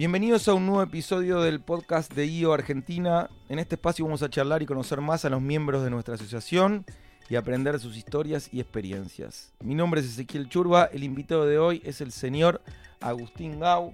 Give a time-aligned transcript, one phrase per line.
[0.00, 3.28] Bienvenidos a un nuevo episodio del podcast de IO Argentina.
[3.50, 6.86] En este espacio vamos a charlar y conocer más a los miembros de nuestra asociación
[7.28, 9.52] y aprender sus historias y experiencias.
[9.62, 12.62] Mi nombre es Ezequiel Churba, el invitado de hoy es el señor
[13.02, 13.92] Agustín Gau.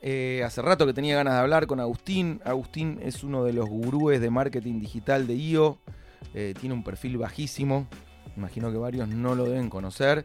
[0.00, 2.40] Eh, hace rato que tenía ganas de hablar con Agustín.
[2.42, 5.78] Agustín es uno de los gurúes de marketing digital de IO.
[6.32, 7.86] Eh, tiene un perfil bajísimo.
[8.38, 10.24] Imagino que varios no lo deben conocer.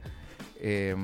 [0.55, 0.95] Eh,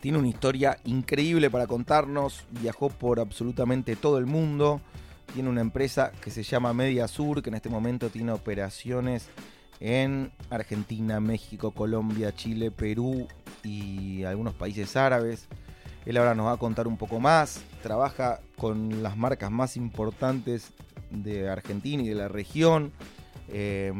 [0.00, 2.44] tiene una historia increíble para contarnos.
[2.60, 4.80] Viajó por absolutamente todo el mundo.
[5.34, 9.28] Tiene una empresa que se llama Media Sur, que en este momento tiene operaciones
[9.80, 13.28] en Argentina, México, Colombia, Chile, Perú
[13.62, 15.48] y algunos países árabes.
[16.06, 17.62] Él ahora nos va a contar un poco más.
[17.82, 20.72] Trabaja con las marcas más importantes
[21.10, 22.92] de Argentina y de la región.
[23.48, 23.92] Eh,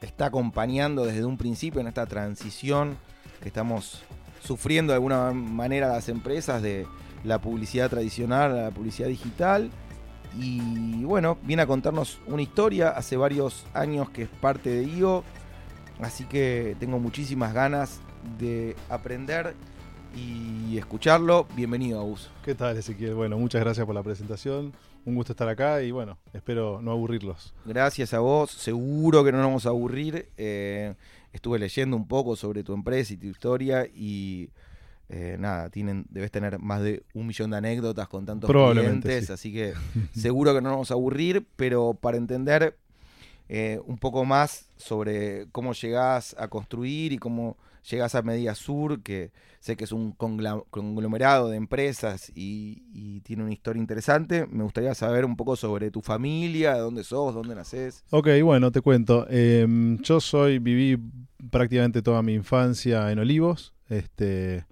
[0.00, 2.96] está acompañando desde un principio en esta transición
[3.40, 4.02] que estamos
[4.40, 6.86] sufriendo de alguna manera las empresas de
[7.24, 9.70] la publicidad tradicional a la publicidad digital.
[10.38, 12.90] Y bueno, viene a contarnos una historia.
[12.90, 15.24] Hace varios años que es parte de IO.
[16.00, 18.00] Así que tengo muchísimas ganas
[18.38, 19.54] de aprender
[20.14, 21.46] y escucharlo.
[21.56, 22.30] Bienvenido, Agus.
[22.44, 23.14] ¿Qué tal, Ezequiel?
[23.14, 24.72] Bueno, muchas gracias por la presentación.
[25.04, 27.54] Un gusto estar acá y bueno, espero no aburrirlos.
[27.64, 28.50] Gracias a vos.
[28.50, 30.28] Seguro que no nos vamos a aburrir.
[30.36, 30.94] Eh,
[31.38, 34.50] estuve leyendo un poco sobre tu empresa y tu historia y
[35.08, 39.52] eh, nada, tienen, debes tener más de un millón de anécdotas con tantos clientes, así
[39.52, 39.72] que
[40.14, 42.76] seguro que no nos vamos a aburrir, pero para entender
[43.48, 47.56] eh, un poco más sobre cómo llegás a construir y cómo
[47.90, 53.52] llegás a Media Sur, que sé que es un conglomerado de empresas y, tiene una
[53.52, 54.46] historia interesante.
[54.46, 58.04] Me gustaría saber un poco sobre tu familia, de dónde sos, dónde nacés.
[58.10, 59.26] Ok, bueno, te cuento.
[59.28, 60.98] Em, yo soy, viví
[61.50, 63.74] prácticamente toda mi infancia en Olivos.
[63.88, 64.66] Este,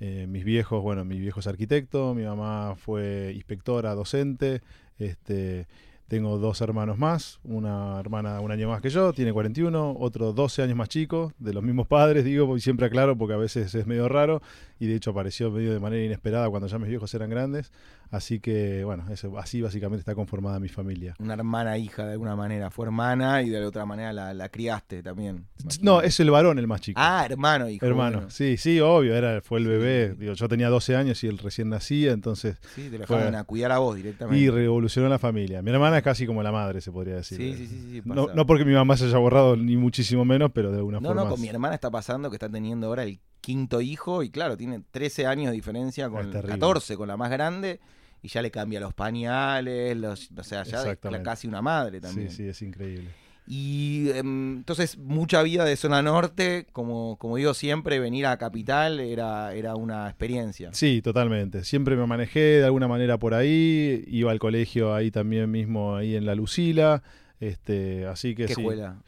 [0.00, 4.62] eh, mis viejos, bueno, mi viejo es arquitecto, mi mamá fue inspectora, docente.
[4.98, 5.66] Este,
[6.12, 10.60] tengo dos hermanos más, una hermana un año más que yo, tiene 41, otro 12
[10.60, 13.86] años más chico, de los mismos padres, digo, y siempre aclaro porque a veces es
[13.86, 14.42] medio raro,
[14.82, 17.70] y de hecho apareció medio de manera inesperada cuando ya mis viejos eran grandes,
[18.10, 19.04] así que bueno,
[19.38, 21.14] así básicamente está conformada mi familia.
[21.20, 25.00] Una hermana hija de alguna manera, fue hermana y de la otra manera la, criaste
[25.04, 25.46] también.
[25.82, 26.98] No, es el varón el más chico.
[27.00, 27.86] Ah, hermano, hijo.
[27.86, 31.38] Hermano, sí, sí, obvio, era, fue el bebé, digo, yo tenía 12 años y él
[31.38, 32.56] recién nacía, entonces...
[32.74, 34.42] Sí, te lo dejaron a cuidar a vos directamente.
[34.42, 35.62] Y revolucionó la familia.
[35.62, 37.38] Mi hermana casi como la madre, se podría decir.
[37.38, 38.02] Sí, sí, sí.
[38.04, 41.14] no, no, porque mi mamá se haya borrado, ni muchísimo menos, pero de alguna forma.
[41.14, 44.30] No, no, con mi hermana está pasando que está teniendo ahora el quinto hijo y
[44.30, 47.80] claro, tiene 13 años de diferencia con 14, con la más grande.
[48.24, 52.30] Y ya le cambia los pañales, los, o sea, ya es casi una madre también.
[52.30, 53.08] Sí, sí, es increíble.
[53.46, 59.00] Y em, entonces mucha vida de zona norte, como, como digo siempre, venir a Capital
[59.00, 60.70] era, era una experiencia.
[60.72, 61.64] Sí, totalmente.
[61.64, 66.14] Siempre me manejé de alguna manera por ahí, iba al colegio ahí también mismo, ahí
[66.14, 67.02] en la Lucila,
[67.40, 68.60] este, así que ¿Qué sí.
[68.60, 69.02] escuela?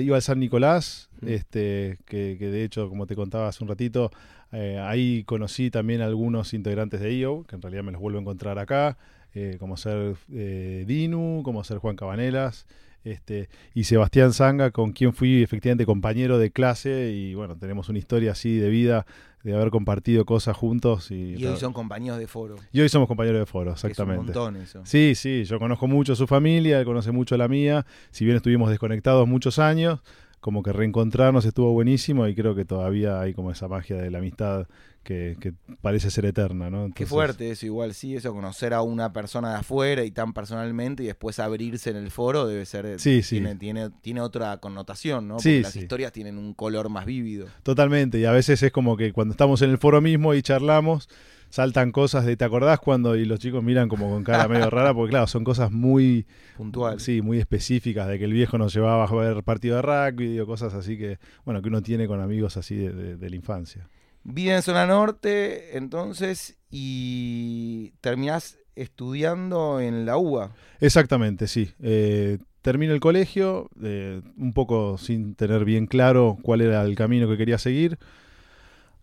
[0.00, 4.10] iba al San Nicolás, este, que, de hecho, como te contaba hace un ratito,
[4.52, 8.22] eh, ahí conocí también algunos integrantes de IO, que en realidad me los vuelvo a
[8.22, 8.96] encontrar acá,
[9.34, 12.66] eh, como ser eh, Dinu, como ser Juan Cabanelas,
[13.04, 17.98] este, y Sebastián Zanga, con quien fui efectivamente compañero de clase y bueno, tenemos una
[17.98, 19.06] historia así de vida,
[19.42, 21.10] de haber compartido cosas juntos.
[21.10, 22.56] Y, hoy son compañeros de foro.
[22.72, 24.32] Y hoy somos compañeros de foro, exactamente.
[24.32, 24.82] Es un montón eso.
[24.84, 28.24] Sí, sí, yo conozco mucho a su familia, él conoce mucho a la mía, si
[28.24, 30.00] bien estuvimos desconectados muchos años,
[30.40, 34.18] como que reencontrarnos estuvo buenísimo y creo que todavía hay como esa magia de la
[34.18, 34.66] amistad
[35.02, 36.90] que, parece ser eterna, ¿no?
[36.94, 41.02] Qué fuerte eso, igual sí, eso, conocer a una persona de afuera y tan personalmente
[41.02, 45.36] y después abrirse en el foro debe ser, sí, tiene, tiene, tiene otra connotación, ¿no?
[45.36, 47.46] Porque las historias tienen un color más vívido.
[47.62, 51.08] Totalmente, y a veces es como que cuando estamos en el foro mismo y charlamos,
[51.50, 53.16] saltan cosas de ¿te acordás cuando?
[53.16, 56.26] Y los chicos miran como con cara medio rara, porque claro, son cosas muy
[56.56, 57.02] puntuales.
[57.02, 60.46] Sí, muy específicas, de que el viejo nos llevaba a ver partido de rugby o
[60.46, 63.88] cosas así que, bueno, que uno tiene con amigos así de, la infancia.
[64.24, 70.52] Vida en zona norte, entonces, y terminás estudiando en la UBA.
[70.80, 71.70] Exactamente, sí.
[71.80, 77.28] Eh, termino el colegio, eh, un poco sin tener bien claro cuál era el camino
[77.28, 77.98] que quería seguir.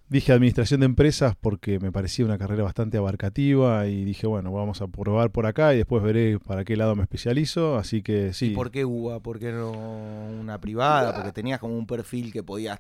[0.08, 4.82] Dije administración de empresas porque me parecía una carrera bastante abarcativa y dije, bueno, vamos
[4.82, 8.52] a probar por acá y después veré para qué lado me especializo, así que sí.
[8.52, 9.20] ¿Y por qué UBA?
[9.22, 11.14] ¿Por qué no una privada?
[11.16, 12.80] Porque tenías como un perfil que podías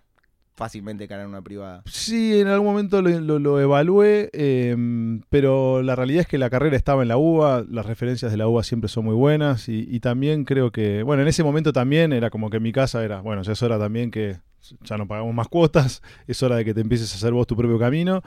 [0.56, 1.82] fácilmente caer en una privada.
[1.86, 7.02] Sí, en algún momento lo, evalué, em, pero la realidad es que la carrera estaba
[7.02, 10.46] en la UBA, las referencias de la UBA siempre son muy buenas y, y, también
[10.46, 13.42] creo que, bueno, en ese momento también era como que en mi casa era, bueno,
[13.42, 14.38] ya es hora también que
[14.82, 17.56] ya no pagamos más cuotas, es hora de que te empieces a hacer vos tu
[17.56, 18.22] propio camino,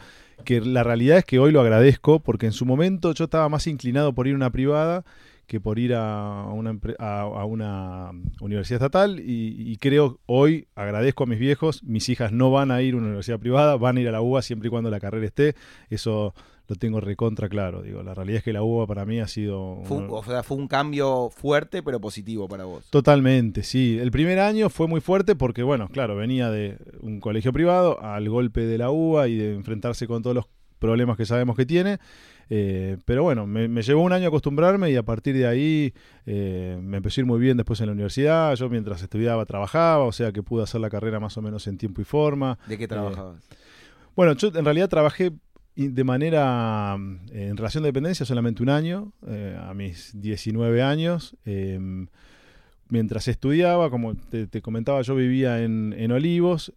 [0.44, 3.67] que la realidad es que hoy lo agradezco porque en su momento yo estaba más
[3.67, 5.05] inclinado por ir a una privada
[5.49, 11.38] que por ir a una, a, una universidad estatal y, creo hoy agradezco a mis
[11.38, 14.12] viejos, mis hijas no van a ir a una universidad privada, van a ir a
[14.12, 15.55] la UBA siempre y cuando la carrera esté,
[15.88, 16.35] eso
[16.69, 19.81] lo tengo recontra claro, digo, la realidad es que la UBA para mí ha sido...
[19.85, 22.85] Fue, o sea, fue un cambio fuerte pero positivo para vos.
[22.91, 27.55] Totalmente, sí, el primer año fue muy fuerte porque, bueno, claro, venía de un colegio
[27.55, 30.47] privado al golpe de la UBA y de enfrentarse con todos los
[30.79, 31.99] problemas que sabemos que tiene.
[32.50, 35.93] Eh, pero bueno, me, llevó un año acostumbrarme y a partir de ahí
[36.25, 38.55] eh, me empezó a ir muy bien después en la universidad.
[38.56, 41.79] Yo mientras estudiaba trabajaba, o sea que pude hacer la carrera más o menos en
[41.79, 42.59] tiempo y forma.
[42.67, 43.43] ¿De qué eh, trabajabas?
[44.19, 45.31] bueno, yo en realidad trabajé
[45.87, 46.97] de manera
[47.31, 49.13] en relación de dependencia solamente un año,
[49.63, 51.37] a mis 19 años.
[51.45, 52.09] Em,
[52.89, 56.73] mientras estudiaba, como te, comentaba, yo vivía en, Olivos,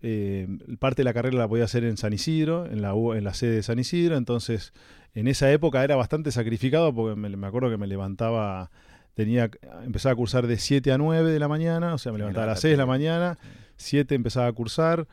[0.79, 3.55] parte de la carrera la podía hacer en San Isidro, en la, en la sede
[3.55, 4.73] de San Isidro, entonces
[5.13, 8.71] en esa época era bastante sacrificado porque me, acuerdo que me levantaba,
[9.13, 9.49] tenía,
[9.83, 12.49] empezaba a cursar de 7 a 9 de la mañana, o sea, me levantaba a
[12.49, 13.37] las 6 de la mañana,
[13.77, 15.07] 7 empezaba a cursar,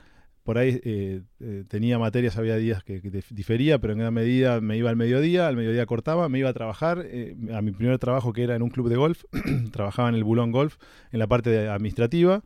[0.48, 4.78] por ahí eh, eh, tenía materias, había días que, difería, pero en gran medida me
[4.78, 8.32] iba al mediodía, al mediodía cortaba, me iba a trabajar, eh, a mi primer trabajo
[8.32, 9.24] que era en un club de golf,
[9.72, 10.78] trabajaba en el Bulón Golf,
[11.12, 12.42] en la parte administrativa,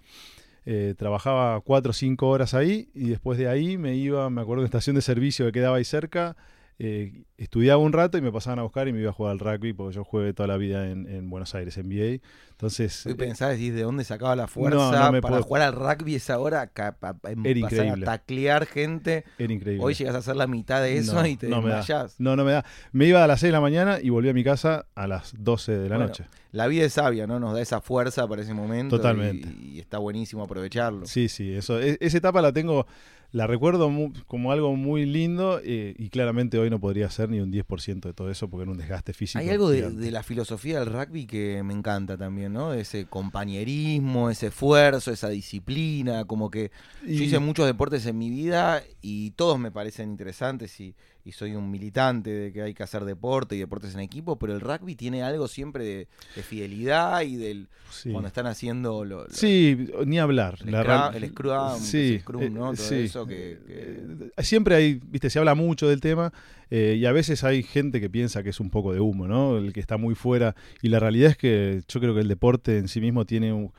[0.96, 4.66] trabajaba 4 o 5 horas ahí y después de ahí me iba, me acuerdo de
[4.66, 6.37] estación de servicio que quedaba ahí cerca,
[6.84, 9.38] eh, estudiaba un rato y me pasaban a buscar y me iba a jugar al
[9.38, 12.20] rugby porque yo jugué toda la vida en, Buenos Aires, en NBA.
[12.50, 13.06] Entonces.
[13.06, 17.06] Hoy pensaba decir de dónde sacaba la fuerza para jugar al rugby esa hora, Era
[17.37, 18.05] increíble.
[18.05, 19.25] a taclear gente.
[19.38, 19.84] Era increíble.
[19.84, 22.19] Hoy llegas a hacer la mitad de eso y te no desmayás.
[22.19, 22.64] No, no me da.
[22.90, 25.35] Me iba a las 6 de la mañana y volví a mi casa a las
[25.38, 26.25] 12 de la noche.
[26.50, 27.38] La vida es sabia, ¿no?
[27.38, 28.96] Nos da esa fuerza para ese momento.
[28.96, 29.49] Totalmente.
[29.56, 31.06] Y, está buenísimo aprovecharlo.
[31.06, 31.55] Sí, sí.
[31.55, 32.87] Eso, e, esa etapa la tengo
[33.32, 33.90] la recuerdo
[34.26, 38.12] como algo muy lindo eh, y claramente hoy no podría ser ni un 10% de
[38.12, 39.38] todo eso porque era un desgaste físico.
[39.38, 42.75] Hay algo de, la filosofía del rugby que me encanta también, ¿no?
[42.75, 46.70] Ese compañerismo, ese esfuerzo, esa disciplina, como que
[47.06, 50.94] yo hice muchos deportes en mi vida y todos me parecen interesantes y,
[51.25, 54.55] y soy un militante de que hay que hacer deporte y deportes en equipo, pero
[54.55, 57.69] el rugby tiene algo siempre de, fidelidad y del
[58.11, 60.59] cuando están haciendo lo, sí, ni hablar.
[60.65, 62.75] El, la el scrum, sí, scrum, ¿no?
[62.75, 66.33] Todo eso que, eh, siempre hay, viste, se habla mucho del tema
[66.71, 69.59] eh, y a veces hay gente que piensa que es un poco de humo, ¿no?
[69.59, 72.79] El que está muy fuera y la realidad es que yo creo que el deporte
[72.79, 73.71] en sí mismo tiene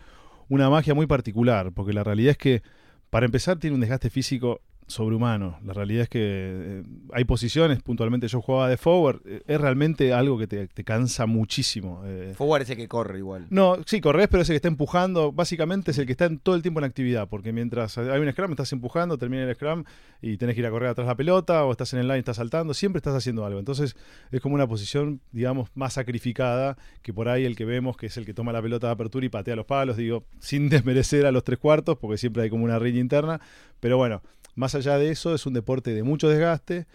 [0.48, 2.62] una magia muy particular, porque la realidad es que
[3.10, 4.62] para empezar tiene un desgaste físico
[4.94, 5.60] sobrehumano.
[5.66, 10.13] La realidad es que eh, hay posiciones, puntualmente yo jugaba de forward, eh, es realmente
[10.13, 12.01] algo que te, cansa muchísimo.
[12.06, 12.34] Eh.
[12.36, 13.48] Forward es el que corre igual.
[13.50, 16.40] No, sí, corres, pero es el que está empujando, básicamente es el que está en
[16.40, 19.84] todo el tiempo en actividad, porque mientras hay un scrum, estás empujando, termina el scrum
[20.22, 22.18] y tenés que ir a correr atrás de la pelota, o estás en el line
[22.18, 23.60] y estás saltando, siempre estás haciendo algo.
[23.60, 23.95] Entonces
[24.31, 28.18] es como una posición, digamos, más sacrificada que por ahí el que vemos, que es
[28.18, 31.31] el que toma la pelota de apertura y patea los palos, digo, sin desmerecer a
[31.31, 33.42] los tres cuartos, porque siempre hay como una riña interna,
[33.80, 34.22] pero bueno.
[34.55, 36.85] Más allá de eso, es un deporte de mucho desgaste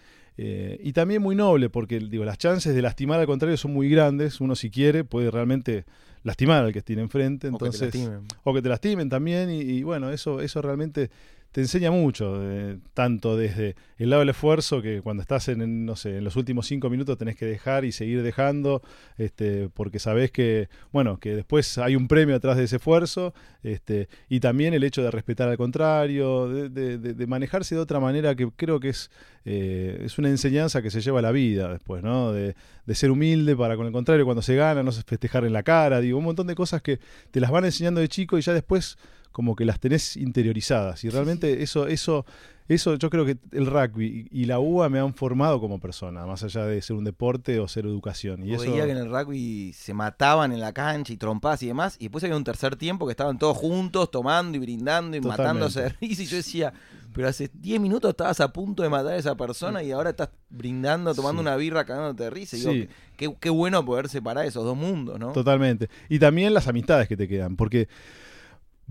[0.41, 3.89] eh, y también muy noble, porque digo, las chances de lastimar al contrario son muy
[3.89, 4.39] grandes.
[4.39, 5.83] Uno, si quiere, puede realmente
[6.23, 7.47] lastimar al que tiene enfrente.
[7.47, 9.51] Entonces, o que te lastimen, o que te lastimen también.
[9.51, 11.09] Y, y bueno, eso, eso realmente
[11.51, 15.95] te enseña mucho, eh, tanto desde el lado del esfuerzo, que cuando estás en, no
[15.95, 18.83] sé, en los últimos cinco minutos tenés que dejar y seguir dejando,
[19.17, 24.09] este, porque sabés que, bueno, que después hay un premio atrás de ese esfuerzo, este,
[24.29, 28.79] y también el hecho de respetar al contrario, de, manejarse de otra manera que creo
[28.79, 29.09] que es,
[29.45, 32.31] eh, es una enseñanza que se lleva a la vida después, ¿no?
[32.31, 32.55] De,
[32.93, 36.01] ser humilde para con el contrario, cuando se gana, no se festejar en la cara,
[36.01, 38.97] digo, un montón de cosas que te las van enseñando de chico y ya después
[39.31, 41.03] como que las tenés interiorizadas.
[41.03, 42.25] Y realmente eso, eso,
[42.67, 46.43] eso yo creo que el rugby y la UBA me han formado como persona, más
[46.43, 48.43] allá de ser un deporte o ser educación.
[48.43, 48.63] Y eso...
[48.63, 52.05] veía que en el rugby se mataban en la cancha y trompadas y demás, y
[52.05, 56.15] después había un tercer tiempo que estaban todos juntos, tomando y brindando y matándose Y
[56.15, 56.73] yo decía,
[57.13, 60.29] pero hace 10 minutos estabas a punto de matar a esa persona y ahora estás
[60.49, 62.57] brindando, tomando una birra, cagándote de risa.
[62.57, 65.31] Y digo, qué, qué bueno poder separar esos dos mundos, ¿no?
[65.33, 65.89] Totalmente.
[66.07, 67.87] Y también las amistades que te quedan, porque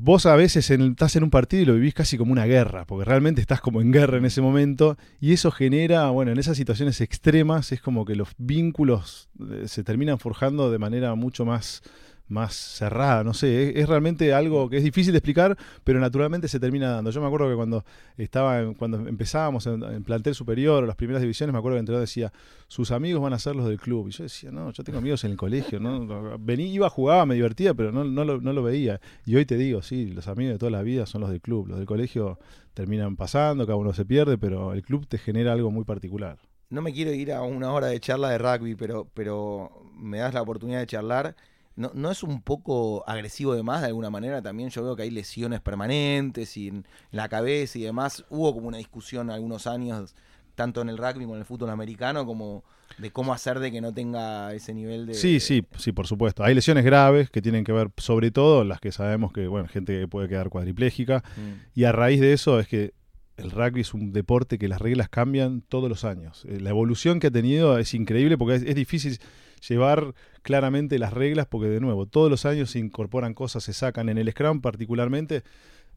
[0.01, 3.05] vos a veces estás en un partido y lo vivís casi como una guerra, porque
[3.05, 7.01] realmente estás como en guerra en ese momento, y eso genera, bueno, en esas situaciones
[7.01, 11.83] extremas es como que los vínculos eh, se terminan forjando de manera mucho más,
[12.29, 16.61] más cerrada, no sé, es, realmente algo que es difícil de explicar, pero naturalmente se
[16.61, 17.11] termina dando.
[17.11, 17.85] Yo me acuerdo que cuando
[18.17, 21.83] estaba, en, cuando empezábamos en, en, plantel superior, las primeras divisiones, me acuerdo que el
[21.83, 22.33] entrenador decía,
[22.67, 24.09] sus amigos van a ser los del club.
[24.09, 26.39] Y yo decía, no, yo tengo amigos en el colegio, ¿no?
[26.39, 29.01] Vení, iba, jugaba, me divertía, pero no, no, lo, no lo veía.
[29.25, 31.69] Y hoy te digo, sí, los amigos de toda la vida son los del club.
[31.69, 32.39] Los del colegio
[32.75, 36.39] terminan pasando, cada uno se pierde, pero el club te genera algo muy particular.
[36.71, 40.35] No me quiero ir a una hora de charla de rugby, pero, pero me das
[40.35, 41.35] la oportunidad de charlar.
[41.79, 44.43] ¿No, ¿No es un poco agresivo de más de alguna manera?
[44.43, 48.25] También yo veo que hay lesiones permanentes y en la cabeza y demás.
[48.31, 50.17] Hubo como una discusión algunos años,
[50.57, 52.65] tanto en el rugby como en el fútbol americano, como
[52.99, 55.15] de cómo hacer de que no tenga ese nivel de...
[55.15, 56.43] Sí, sí, sí, por supuesto.
[56.43, 60.01] Hay lesiones graves que tienen que ver, sobre todo las que sabemos que, bueno, gente
[60.01, 61.23] que puede quedar cuadriplégica.
[61.37, 61.79] Mm.
[61.79, 62.93] Y a raíz de eso es que
[63.37, 66.45] el rugby es un deporte que las reglas cambian todos los años.
[66.49, 69.21] Eh, La evolución que ha tenido es increíble porque es, es difícil
[69.61, 74.09] llevar claramente las reglas porque de nuevo todos los años se incorporan cosas, se sacan
[74.09, 75.43] en el Scrum particularmente.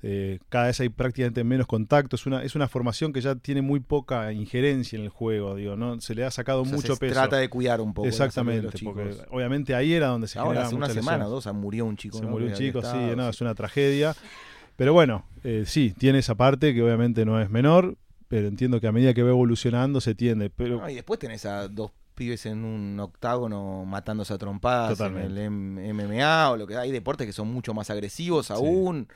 [0.03, 2.15] Eh, cada vez hay prácticamente menos contacto.
[2.15, 5.75] Es una, es una formación que ya tiene muy poca injerencia en el juego, digo,
[5.75, 6.01] ¿no?
[6.01, 7.13] Se le ha sacado O sea, mucho se peso.
[7.13, 8.03] trata de cuidar un poco.
[8.05, 11.85] de Exactamente, porque obviamente ahí era donde se Ahora, hace una semana o dos murió
[11.85, 12.17] un chico.
[12.17, 12.31] Se ¿no?
[12.31, 14.15] murió un chico, sí, no, es una tragedia.
[14.75, 18.87] Pero bueno, eh, sí, tiene esa parte que obviamente no es menor, pero entiendo que
[18.87, 20.49] a medida que va evolucionando se tiende.
[20.49, 21.91] Pero No, y después tenés a dos
[22.21, 25.25] pibes en un octágono matándose a trompadas Totalmente.
[25.25, 29.07] en el M- MMA o lo que hay deportes que son mucho más agresivos aún,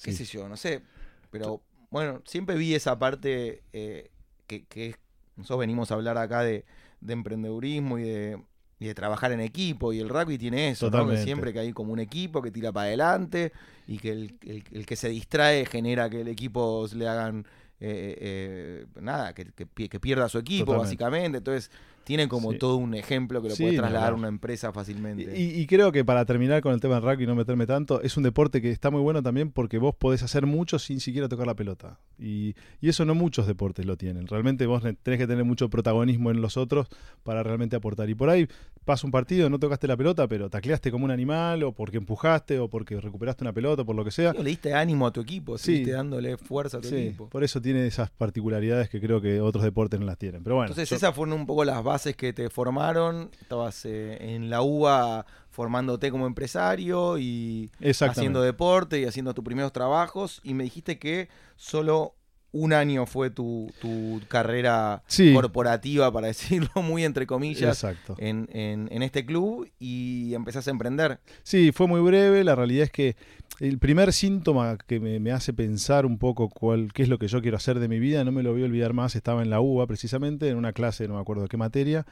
[0.00, 0.24] qué sí.
[0.24, 0.82] sé yo, no sé.
[1.30, 4.10] Pero bueno, siempre vi esa parte eh,
[4.46, 4.98] que, que es-
[5.34, 6.64] nosotros venimos a hablar acá de,
[7.00, 8.40] de emprendedurismo y de,
[8.78, 11.08] y de trabajar en equipo y el rugby tiene eso, ¿no?
[11.08, 13.52] Que siempre que hay como un equipo que tira para adelante
[13.88, 17.46] y que el, el- el que se distrae genera que el equipo le hagan
[17.80, 20.86] eh, eh, nada, que, que pi- que pierda su equipo Totalmente.
[20.86, 21.70] básicamente, entonces
[22.04, 22.58] tiene como Sí.
[22.58, 25.38] todo un ejemplo que lo Sí, puede trasladar a una empresa fácilmente.
[25.38, 28.00] Y, y creo que para terminar con el tema del rugby y no meterme tanto,
[28.02, 31.28] es un deporte que está muy bueno también porque vos podés hacer mucho sin siquiera
[31.28, 31.98] tocar la pelota.
[32.18, 34.26] Y, y eso no muchos deportes lo tienen.
[34.26, 36.88] Realmente vos tenés que tener mucho protagonismo en los otros
[37.22, 38.08] para realmente aportar.
[38.10, 38.46] Y por ahí
[38.84, 42.58] pasa un partido, no tocaste la pelota, pero tacleaste como un animal, o porque empujaste,
[42.58, 44.32] o porque recuperaste una pelota, por lo que sea.
[44.32, 45.64] Sí, o le diste ánimo a tu equipo, Sí.
[45.66, 47.28] seguiste dándole fuerza a tu Sí, equipo.
[47.28, 50.42] por eso tiene esas particularidades que creo que otros deportes no las tienen.
[50.44, 54.34] Pero bueno, Entonces yo- esas fueron un poco las bases que te formaron, estabas eh,
[54.34, 60.52] en la UBA formándote como empresario y haciendo deporte y haciendo tus primeros trabajos y
[60.52, 62.14] me dijiste que solo
[62.54, 65.34] un año fue tu, tu carrera Sí.
[65.34, 68.14] corporativa, para decirlo muy entre comillas, Exacto.
[68.18, 71.18] en, en- en este club y empezás a emprender.
[71.42, 72.44] Sí, fue muy breve.
[72.44, 73.16] La realidad es que
[73.60, 77.26] el primer síntoma que me, me hace pensar un poco cuál, qué es lo que
[77.28, 79.50] yo quiero hacer de mi vida, no me lo voy a olvidar más, estaba en
[79.50, 82.06] la UBA precisamente, en una clase, no me acuerdo qué materia,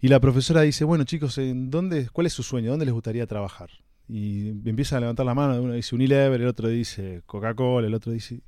[0.00, 2.70] y la profesora dice, bueno chicos, ¿en dónde, ¿cuál es su sueño?
[2.70, 3.70] ¿Dónde les gustaría trabajar?
[4.08, 8.12] Y empiezan a levantar la mano, uno dice Unilever, el otro dice Coca-Cola, el otro
[8.12, 8.40] dice...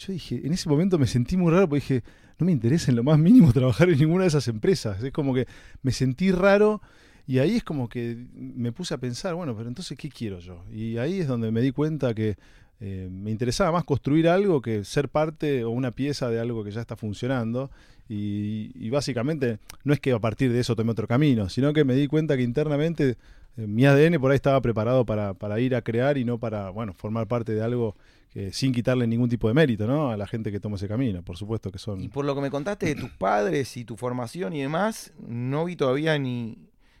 [0.00, 2.04] Yo dije, en ese momento me sentí muy raro porque dije,
[2.38, 5.02] no me interesa en lo más mínimo trabajar en ninguna de esas empresas.
[5.02, 5.46] Es como que
[5.82, 6.80] me sentí raro
[7.26, 10.64] y ahí es como que me puse a pensar, bueno, pero entonces, ¿qué quiero yo?
[10.72, 12.38] Y ahí es donde me di cuenta que
[12.80, 16.70] eh, me interesaba más construir algo que ser parte o una pieza de algo que
[16.70, 17.70] ya está funcionando.
[18.08, 21.94] Y, básicamente no es que a partir de eso tomé otro camino, sino que me
[21.94, 23.16] di cuenta que internamente
[23.56, 26.70] eh, mi ADN por ahí estaba preparado para, para ir a crear y no para,
[26.70, 27.94] bueno, formar parte de algo
[28.32, 30.10] que sin quitarle ningún tipo de mérito, ¿no?
[30.10, 32.00] A la gente que toma ese camino, por supuesto que son...
[32.00, 35.64] Y por lo que me contaste de tus padres y tu formación y demás, no
[35.64, 36.56] vi todavía ni,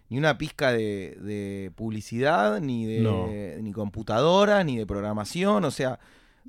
[0.08, 3.28] ni una pizca de, de publicidad, ni de No.
[3.62, 5.64] ni computadora, ni de programación.
[5.64, 6.00] O sea,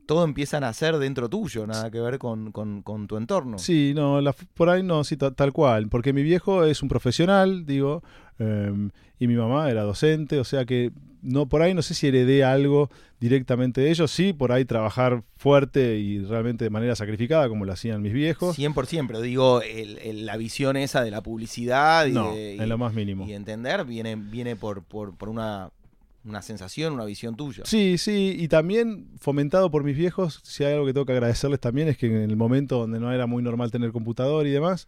[0.08, 3.60] todo empieza a nacer dentro tuyo, nada que ver con, con- con tu entorno.
[3.60, 6.90] Sí, no, la- por ahí no, sí, ta- tal cual, porque mi viejo es un
[6.90, 8.02] profesional, digo,
[8.40, 12.08] em, y mi mamá era docente, o sea que no por ahí no sé si
[12.08, 17.48] heredé algo directamente de ellos, sí, por ahí trabajar fuerte y realmente de manera sacrificada
[17.50, 18.56] como lo hacían mis viejos.
[18.58, 22.70] 100%, pero digo, el- el- la visión esa de la publicidad y, no, de, en
[22.70, 23.26] lo más mínimo.
[23.28, 25.70] y entender viene, viene por, por, por una,
[26.26, 27.64] una sensación, una visión tuya.
[27.66, 31.60] Sí, sí, y también fomentado por mis viejos, si hay algo que tengo que agradecerles
[31.60, 34.88] también es que en el momento donde no era muy normal tener computador y demás,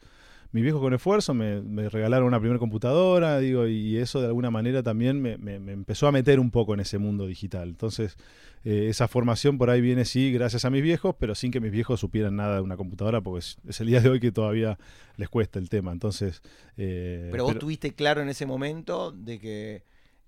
[0.53, 4.49] mis viejos con esfuerzo me, me regalaron una primera computadora, digo, y eso de alguna
[4.51, 7.67] manera también me, me- me empezó a meter un poco en ese mundo digital.
[7.69, 8.15] Entonces,
[8.63, 11.71] eh, esa formación por ahí viene, sí, gracias a mis viejos, pero sin que mis
[11.71, 14.77] viejos supieran nada de una computadora, porque es, es el día de hoy que todavía
[15.17, 15.91] les cuesta el tema.
[15.91, 16.41] Entonces,
[16.77, 19.83] eh, Pero vos tuviste claro en ese momento de que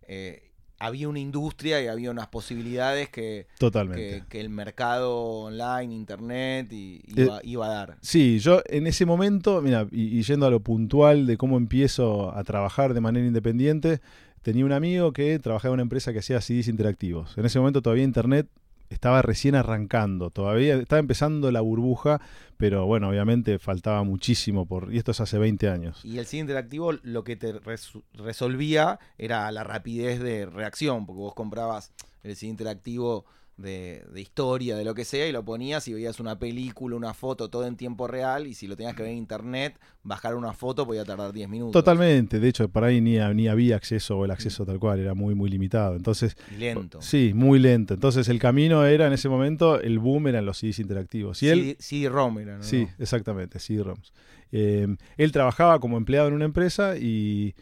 [0.07, 0.51] eh,
[0.85, 4.21] había una industria y había unas posibilidades que, totalmente.
[4.21, 7.97] que, que el mercado online, internet, y- Eh, iba, iba a dar.
[8.01, 12.35] Sí, yo en ese momento, mira, y, y yendo a lo puntual de cómo empiezo
[12.35, 14.01] a trabajar de manera independiente,
[14.41, 17.37] tenía un amigo que trabajaba en una empresa que hacía CDs interactivos.
[17.37, 18.47] En ese momento todavía Internet
[18.89, 22.21] estaba recién arrancando, todavía estaba empezando la burbuja,
[22.57, 26.03] pero bueno, obviamente faltaba muchísimo por y esto es hace 20 años.
[26.03, 27.59] Y el CD interactivo lo que te
[28.13, 31.91] resolvía era la rapidez de reacción, porque vos comprabas
[32.23, 33.25] el CD interactivo
[33.57, 37.49] de, historia, de lo que sea, y lo ponías y veías una película, una foto,
[37.49, 40.85] todo en tiempo real, y si lo tenías que ver en internet, bajar una foto
[40.85, 41.73] podía tardar 10 minutos.
[41.73, 45.13] Totalmente, de hecho, por ahí ni, ni había acceso, o el acceso tal cual, era
[45.13, 45.95] muy, muy limitado.
[45.95, 47.01] Entonces, lento.
[47.01, 47.93] Sí, muy lento.
[47.93, 51.41] Entonces, el camino era en ese momento, el boom eran los CDs interactivos.
[51.41, 52.63] Y él, CD-ROM era, ¿no?
[52.63, 54.13] Sí, exactamente, CD-ROMs.
[54.51, 57.55] Eh, él trabajaba como empleado en una empresa y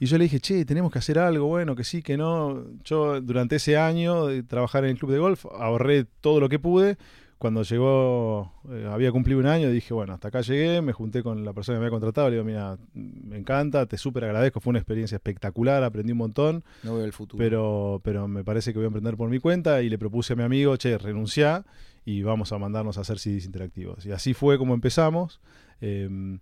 [0.00, 2.64] y yo le dije, che, tenemos que hacer algo, bueno, que sí, que no.
[2.84, 6.58] Yo durante ese año de trabajar en el club de golf ahorré todo lo que
[6.58, 6.96] pude.
[7.38, 11.44] Cuando llegó, eh, había cumplido un año, dije, bueno, hasta acá llegué, me junté con
[11.44, 14.70] la persona que me había contratado, le digo, mira, me encanta, te súper agradezco, fue
[14.70, 16.64] una experiencia espectacular, aprendí un montón.
[16.82, 17.38] No veo el futuro.
[17.38, 20.36] Pero, pero me parece que voy a emprender por mi cuenta y le propuse a
[20.36, 21.64] mi amigo, che, renunciá
[22.04, 24.04] y vamos a mandarnos a hacer CDs interactivos.
[24.04, 25.40] Y así fue como empezamos.
[25.80, 26.40] Em,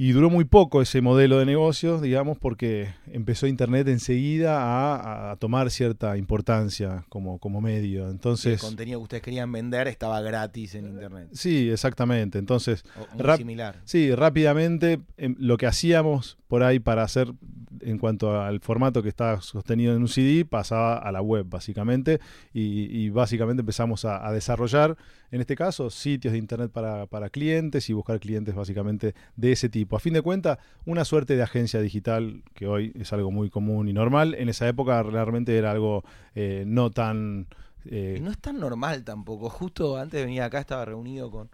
[0.00, 5.72] y duró muy poco ese modelo de negocios, digamos, porque empezó Internet enseguida a, tomar
[5.72, 8.08] cierta importancia como, como medio.
[8.08, 11.30] Entonces, el contenido que ustedes querían vender estaba gratis en Internet.
[11.32, 12.38] Sí, exactamente.
[12.38, 13.80] Entonces, muy similar.
[13.84, 17.34] Sí, rápidamente em, lo que hacíamos por ahí para hacer
[17.80, 22.20] en cuanto al formato que estaba sostenido en un CD, pasaba a la web, básicamente,
[22.52, 24.96] y, básicamente empezamos a, desarrollar,
[25.30, 29.68] en este caso, sitios de Internet para, para clientes y buscar clientes básicamente de ese
[29.68, 29.96] tipo.
[29.96, 33.88] A fin de cuentas, una suerte de agencia digital, que hoy es algo muy común
[33.88, 36.04] y normal, en esa época realmente era algo
[36.34, 37.46] eh, no tan...
[37.84, 39.48] Eh, no es tan normal tampoco.
[39.50, 41.48] Justo antes de venir acá estaba reunido con,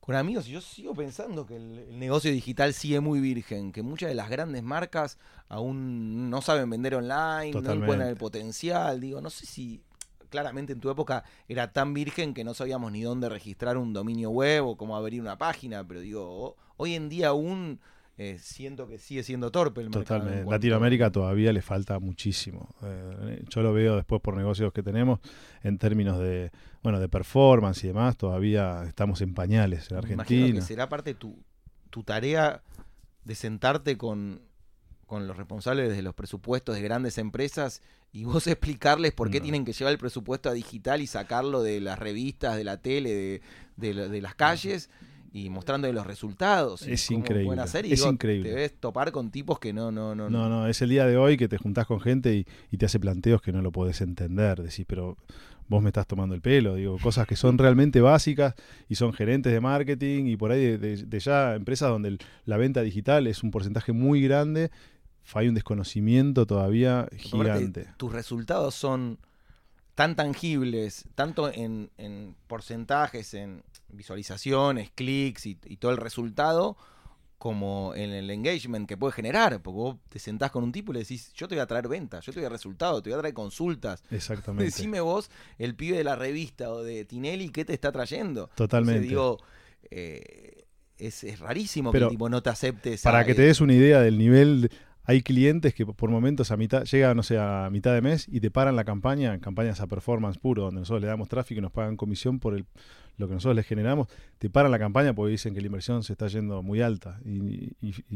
[0.00, 4.08] con amigos y yo sigo pensando que el, negocio digital sigue muy virgen, que muchas
[4.08, 5.18] de las grandes marcas
[5.48, 9.00] aún no saben vender online, no encuentran el potencial.
[9.00, 9.82] Digo, no sé si
[10.28, 14.30] claramente en tu época era tan virgen que no sabíamos ni dónde registrar un dominio
[14.30, 17.80] web o cómo abrir una página, pero digo, hoy en día aún
[18.20, 20.20] eh, siento que sigue siendo torpe el mercado.
[20.20, 20.50] Totalmente.
[20.50, 22.68] Latinoamérica todavía le falta muchísimo.
[22.82, 25.20] Eh, yo lo veo después por negocios que tenemos
[25.62, 26.50] en términos de
[26.82, 28.16] bueno de performance y demás.
[28.16, 30.24] Todavía estamos en pañales en Argentina.
[30.24, 31.38] Imagino que será parte tu,
[31.90, 32.62] tu tarea
[33.24, 34.42] de sentarte con,
[35.06, 39.64] con los responsables de los presupuestos de grandes empresas y vos explicarles por qué tienen
[39.64, 43.40] que llevar el presupuesto a digital y sacarlo de las revistas, de la tele,
[43.76, 44.90] de, de las calles
[45.32, 46.82] y mostrando los resultados.
[46.82, 47.62] Es increíble.
[47.62, 48.48] es increíble.
[48.48, 50.30] Te ves topar con tipos que no, no, no.
[50.30, 53.00] No, no, es el día de hoy que te juntás con gente y, te hace
[53.00, 54.62] planteos que no lo podés entender.
[54.62, 55.16] Decís, pero
[55.68, 56.76] vos me estás tomando el pelo.
[56.76, 58.54] Digo, cosas que son realmente básicas
[58.88, 63.26] y son gerentes de marketing y por ahí de, ya empresas donde la venta digital
[63.26, 64.70] es un porcentaje muy grande.
[65.34, 67.86] Hay un desconocimiento todavía gigante.
[67.96, 69.18] tus resultados son
[69.98, 71.90] tan tangibles, tanto en,
[72.46, 76.76] porcentajes, en visualizaciones, clics y, todo el resultado,
[77.36, 80.94] como en el engagement que puede generar, porque vos te sentás con un tipo y
[80.94, 83.16] le decís, yo te voy a traer ventas, yo te voy a resultados, te voy
[83.16, 84.04] a traer consultas.
[84.12, 84.64] Exactamente.
[84.70, 88.50] Decime vos, el pibe de la revista o de Tinelli, ¿qué te está trayendo?
[88.54, 89.00] Totalmente.
[89.00, 89.38] digo,
[89.90, 90.64] eh,
[90.96, 92.96] es, rarísimo que el tipo no te acepte.
[93.02, 94.70] para que te des una idea del nivel
[95.08, 98.40] hay clientes que por momentos a mitad, llega, no sé, a mitad de mes y
[98.40, 101.72] te paran la campaña, campañas a performance puro, donde nosotros le damos tráfico y nos
[101.72, 102.66] pagan comisión por el,
[103.16, 106.12] lo que nosotros les generamos, te paran la campaña porque dicen que la inversión se
[106.12, 107.70] está yendo muy alta y,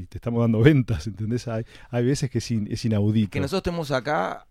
[0.04, 1.48] te estamos dando ventas, ¿entendés?
[1.48, 3.30] Hay, hay veces que es, es inaudito.
[3.30, 4.46] Que nosotros estemos acá,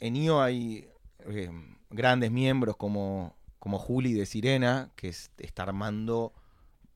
[0.00, 0.86] en IO hay
[1.20, 1.50] eh,
[1.88, 6.34] grandes miembros como, como Juli de Sirena, que está armando,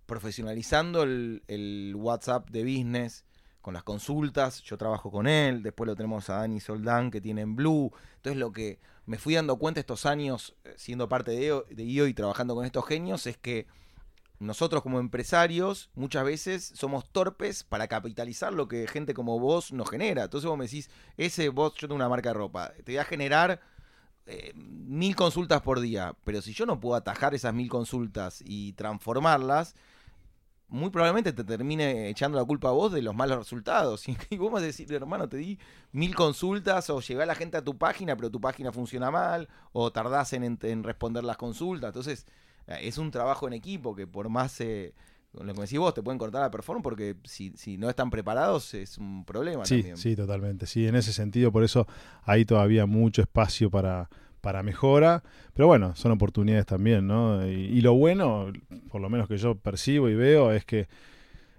[0.05, 3.26] profesionalizando el, el WhatsApp de business
[3.67, 7.41] con las consultas, yo trabajo con él, después lo tenemos a Dani Soldán que tiene
[7.41, 11.65] en Blue, entonces lo que me fui dando cuenta estos años eh, siendo parte de,
[11.71, 13.67] de IO y trabajando con estos genios es que
[14.39, 19.91] nosotros como empresarios muchas veces somos torpes para capitalizar lo que gente como vos nos
[19.91, 20.23] genera.
[20.23, 23.05] Entonces vos me decís, ese vos, yo tengo una marca de ropa, te voy a
[23.05, 23.61] generar
[24.27, 28.75] eh, mil consultas por día, pero si yo no puedo atajar esas mil consultas y
[28.75, 29.75] transformarlas,
[30.69, 34.05] muy probablemente te termine echando la culpa a vos de los malos resultados.
[34.31, 35.59] Y vos vas a decir, hermano, te di
[35.93, 39.49] mil consultas o llevé a la gente a tu página, pero tu página funciona mal,
[39.73, 41.89] o tardás en, responder las consultas.
[41.89, 42.27] Entonces,
[42.67, 44.61] eh, es un trabajo en equipo que por más...
[44.61, 44.95] Eh,
[45.33, 48.73] lo que decís vos, te pueden cortar la performance porque si, si no están preparados
[48.73, 49.67] es un problema.
[49.67, 49.99] Sí, también.
[49.99, 50.67] sí, totalmente.
[50.67, 51.87] Sí, en ese sentido, por eso
[52.23, 54.09] hay todavía mucho espacio para,
[54.47, 57.45] para mejora, pero bueno, son oportunidades también, ¿no?
[57.49, 58.53] Y, lo bueno,
[58.93, 60.87] por lo menos que yo percibo y veo, es que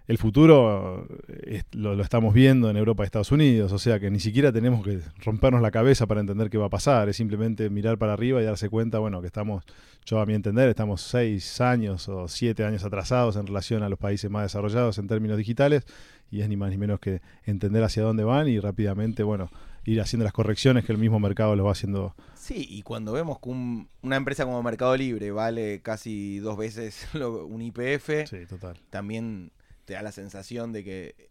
[0.08, 4.10] el futuro eh, lo, lo, estamos viendo en Europa y Estados Unidos, o sea que
[4.10, 7.70] ni siquiera tenemos que rompernos la cabeza para entender qué va a pasar, es simplemente
[7.70, 9.66] mirar para arriba y darse cuenta, bueno, que estamos,
[10.06, 14.00] yo a mi entender, estamos seis años o siete años atrasados en relación a los
[14.00, 15.86] países más desarrollados en términos digitales
[16.32, 19.50] y es ni más ni menos que entender hacia dónde van y rápidamente, bueno,
[19.88, 22.14] ir haciendo las correcciones que el mismo mercado lo va haciendo.
[22.36, 27.08] Sí, y cuando vemos que un, una empresa como Mercado Libre vale casi dos veces
[27.14, 28.78] lo, un IPF, Sí, total.
[28.90, 29.52] también
[29.86, 31.30] te da la sensación de que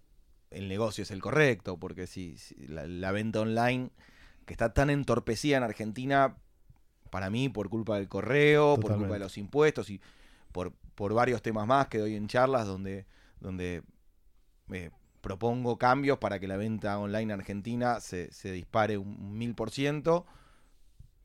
[0.51, 3.91] el negocio es el correcto, porque si, si la, la, venta online,
[4.47, 6.37] que está tan entorpecida en Argentina,
[7.11, 8.89] para mí, por culpa del correo, Totalmente.
[8.89, 10.01] por culpa de los impuestos y
[10.53, 13.05] por, por varios temas más que doy en charlas donde,
[13.39, 13.83] donde
[14.73, 19.71] eh, propongo cambios para que la venta online argentina se, se dispare un mil por
[19.71, 20.27] ciento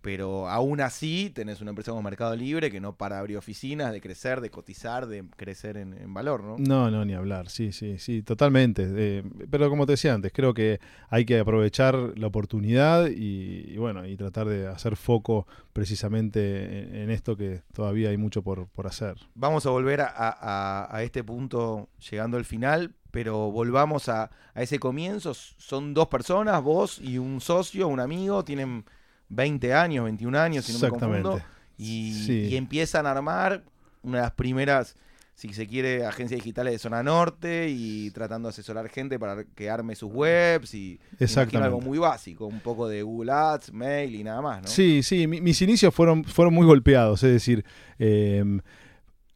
[0.02, 4.02] pero aún así tenés una empresa como Mercado Libre que no para abrir oficinas, de
[4.02, 6.56] crecer, de cotizar, de crecer en, en valor, ¿no?
[6.58, 8.88] No, no, ni hablar, sí, sí, sí, totalmente.
[8.90, 13.78] Eh, pero como te decía antes, creo que hay que aprovechar la oportunidad y, y
[13.78, 18.68] bueno, y tratar de hacer foco precisamente en, en, esto que todavía hay mucho por,
[18.68, 19.16] por hacer.
[19.36, 24.62] Vamos a volver a, a, a, este punto llegando al final, pero volvamos a, a
[24.62, 25.34] ese comienzo.
[25.34, 28.86] Son dos personas, vos y un socio, un amigo, tienen
[29.32, 31.42] 20 años, 21 años, si no me confundo,
[31.78, 32.48] y, sí.
[32.52, 33.64] y, empiezan a armar
[34.04, 34.96] una de las primeras,
[35.36, 39.70] si se quiere, agencias digitales de zona norte y tratando de asesorar gente para que
[39.70, 41.66] arme sus webs y Exactamente.
[41.66, 44.68] algo muy básico, un poco de Google Ads, mail y nada más, ¿no?
[44.68, 47.64] Sí, sí, mi, mis inicios fueron, fueron muy golpeados, es decir,
[48.00, 48.44] eh,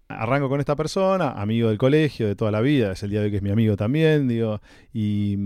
[0.07, 3.25] arranco con esta persona, amigo del colegio, de toda la vida, es el día de
[3.25, 4.61] hoy que es mi amigo también, digo,
[4.93, 5.37] y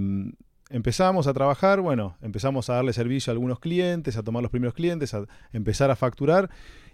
[0.69, 4.73] empezamos a trabajar, bueno, empezamos a darle servicio a algunos clientes, a tomar los primeros
[4.73, 6.49] clientes, a empezar a facturar.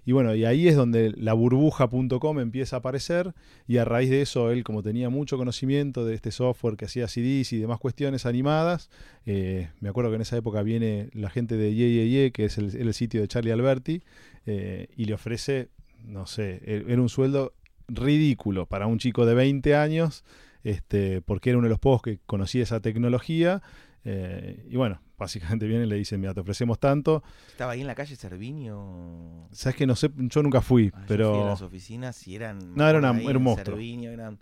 [0.07, 3.33] Y bueno, y ahí es donde la burbuja.com empieza a aparecer
[3.67, 7.07] y a raíz de eso él como tenía mucho conocimiento de este software que hacía
[7.07, 8.91] CDs y demás cuestiones animadas,
[9.25, 12.45] eh, me acuerdo que en esa época viene la gente de Ye, Ye, Ye que
[12.45, 14.03] es el, el, sitio de Charlie Alberti,
[14.45, 15.69] eh, y le ofrece,
[16.07, 17.53] no sé, era un sueldo
[17.87, 20.23] ridículo para un chico de 20 años
[20.65, 23.61] este, porque era uno de los pocos que conocía esa tecnología.
[24.03, 27.23] Eh, y bueno, básicamente viene y le dicen, mira, te ofrecemos tanto.
[27.47, 29.47] ¿Estaba ahí en la calle Cerviño?
[29.51, 31.35] Sabes que no sé, yo nunca fui, ah, pero...
[31.35, 32.75] Fui a las oficinas y eran...
[32.75, 33.75] No, era, una, era un monstruo.
[33.75, 34.39] Cerviño, eran...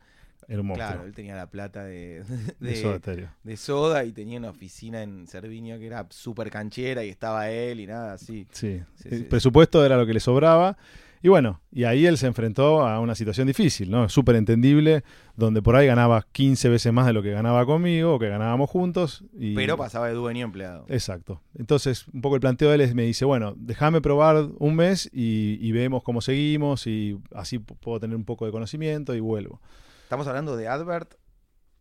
[0.47, 0.89] Era un monstruo.
[0.89, 2.23] Claro, él tenía la plata de,
[2.59, 7.03] de, de, soda, de, soda, y tenía una oficina en Cerviño que era súper canchera
[7.03, 8.45] y estaba él y nada así.
[8.51, 10.77] Sí, sí el sí, presupuesto era lo que le sobraba.
[11.23, 14.09] Y bueno, y ahí él se enfrentó a una situación difícil, ¿no?
[14.09, 15.05] Súper entendible,
[15.37, 18.69] donde por ahí ganaba 15 veces más de lo que ganaba conmigo o que ganábamos
[18.69, 19.23] juntos.
[19.33, 19.55] Y...
[19.55, 20.85] Pero pasaba de dueño empleado.
[20.89, 21.41] Exacto.
[21.57, 25.09] Entonces, un poco el planteo de él es, me dice, bueno, déjame probar un mes
[25.13, 29.61] y, y, vemos cómo seguimos y así puedo tener un poco de conocimiento y vuelvo.
[30.03, 31.13] ¿Estamos hablando de Advert?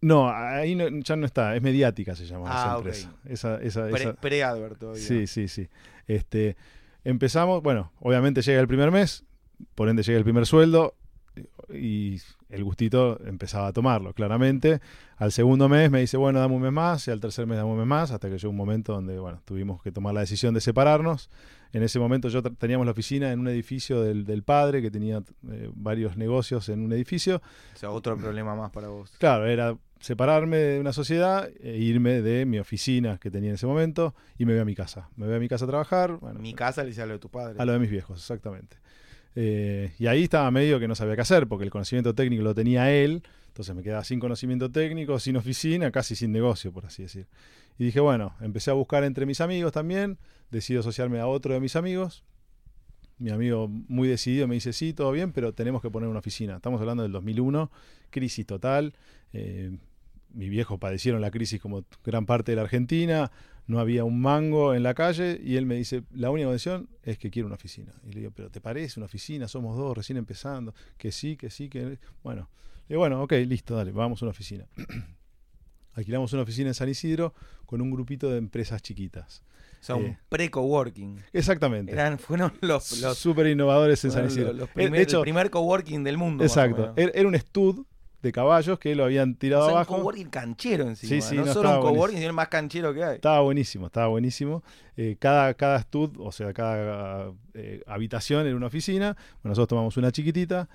[0.00, 3.12] No, ahí no, ya no está, es mediática se llama ah, esa empresa.
[3.22, 3.32] Okay.
[3.32, 4.14] Esa, esa, esa...
[4.14, 5.02] Pre-Advert todavía.
[5.02, 5.68] Sí, sí, sí.
[6.06, 6.56] Este,
[7.02, 9.24] empezamos, bueno, obviamente llega el primer mes,
[9.74, 10.94] por ende llega el primer sueldo
[11.72, 12.20] y
[12.50, 14.80] el gustito empezaba a tomarlo, claramente.
[15.16, 17.70] Al segundo mes me dice, bueno, dame un mes más, y al tercer mes dame
[17.70, 20.52] un mes más, hasta que llegó un momento donde, bueno, tuvimos que tomar la decisión
[20.52, 21.30] de separarnos.
[21.72, 25.22] En ese momento yo teníamos la oficina en un edificio del, del padre, que tenía
[25.48, 27.40] eh, varios negocios en un edificio.
[27.74, 29.10] O sea, otro problema más para vos.
[29.18, 33.66] Claro, era separarme de una sociedad e irme de mi oficina que tenía en ese
[33.66, 35.08] momento y me voy a mi casa.
[35.16, 36.18] Me voy a mi casa a trabajar.
[36.18, 37.54] Bueno, mi casa le dice a lo de tu padre.
[37.58, 38.81] A lo de mis viejos, exactamente.
[39.34, 42.54] Eh, y ahí estaba medio que no sabía qué hacer, porque el conocimiento técnico lo
[42.54, 47.02] tenía él, entonces me quedaba sin conocimiento técnico, sin oficina, casi sin negocio, por así
[47.02, 47.26] decir.
[47.78, 50.18] Y dije, bueno, empecé a buscar entre mis amigos también,
[50.50, 52.24] decido asociarme a otro de mis amigos.
[53.18, 56.56] Mi amigo muy decidido me dice, sí, todo bien, pero tenemos que poner una oficina.
[56.56, 57.70] Estamos hablando del 2001,
[58.10, 58.94] crisis total.
[59.32, 59.76] Eh,
[60.34, 63.30] mis viejos padecieron la crisis como gran parte de la Argentina
[63.66, 67.18] no había un mango en la calle y él me dice, la única condición es
[67.18, 67.92] que quiero una oficina.
[68.04, 69.48] Y le digo, pero ¿te parece una oficina?
[69.48, 70.74] Somos dos, recién empezando.
[70.96, 71.98] Que sí, que sí, que...
[72.22, 72.48] Bueno,
[72.88, 74.66] le digo, bueno, ok, listo, dale, vamos a una oficina.
[75.94, 77.34] Alquilamos una oficina en San Isidro
[77.66, 79.42] con un grupito de empresas chiquitas.
[79.80, 81.18] O sea, un eh, pre-coworking.
[81.32, 81.92] Exactamente.
[81.92, 84.48] Eran, fueron los, los super innovadores en San Isidro.
[84.48, 86.44] Los, los primer, de hecho, el primer coworking del mundo.
[86.44, 86.92] Exacto.
[86.96, 87.84] Era un stud
[88.22, 89.94] de caballos que lo habían tirado o sea, abajo.
[89.94, 91.08] Un coworking canchero encima.
[91.08, 93.14] Sí, sí, no, no solo un coworking, sino el más canchero que hay.
[93.16, 94.62] Estaba buenísimo, estaba buenísimo.
[94.96, 99.16] Eh, cada, cada stud, o sea, cada eh, habitación era una oficina.
[99.42, 100.68] Bueno, nosotros tomamos una chiquitita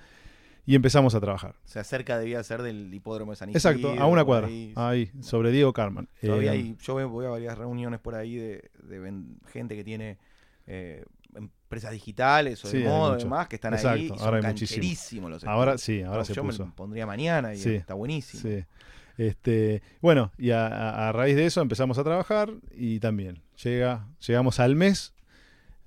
[0.66, 1.54] y empezamos a trabajar.
[1.64, 3.70] O sea, cerca debía ser del hipódromo de San Isidro.
[3.70, 4.48] Exacto, a una cuadra.
[4.48, 6.08] Ahí, ahí sobre Diego Carman.
[6.20, 10.18] Todavía eh, hay, yo voy a varias reuniones por ahí de, de gente que tiene
[10.66, 11.02] eh,
[11.68, 15.28] empresas digitales o de Sí, moda y demás que están ahí y son hay muchísimo.
[15.28, 16.64] los Ahora sí, ahora No, se yo puso.
[16.64, 17.74] me pondría mañana y Sí.
[17.74, 18.42] está buenísimo.
[18.42, 18.64] Sí.
[19.18, 24.76] Este, bueno, y a raíz de eso empezamos a trabajar y también llega, llegamos al
[24.76, 25.12] mes.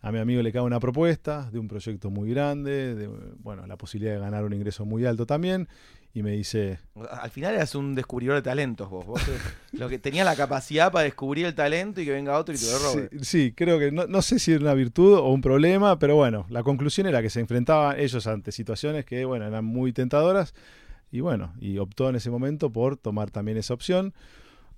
[0.02, 3.08] A mi amigo le cae una propuesta de un proyecto muy grande, de
[3.39, 5.67] bueno, la posibilidad de ganar un ingreso muy alto también.
[6.13, 9.06] Y me dice, Al final eras un descubridor de talentos vos.
[9.06, 9.38] vos eh,
[9.71, 12.65] lo que tenías la capacidad para descubrir el talento y que venga otro y te
[12.65, 13.10] lo robe.
[13.12, 16.17] Sí, sí, creo que no, no sé si era una virtud o un problema, pero
[16.17, 20.54] bueno, la conclusión era que se enfrentaban ellos ante situaciones que, bueno, eran muy tentadoras
[21.12, 24.13] y bueno, y optó en ese momento por tomar también esa opción.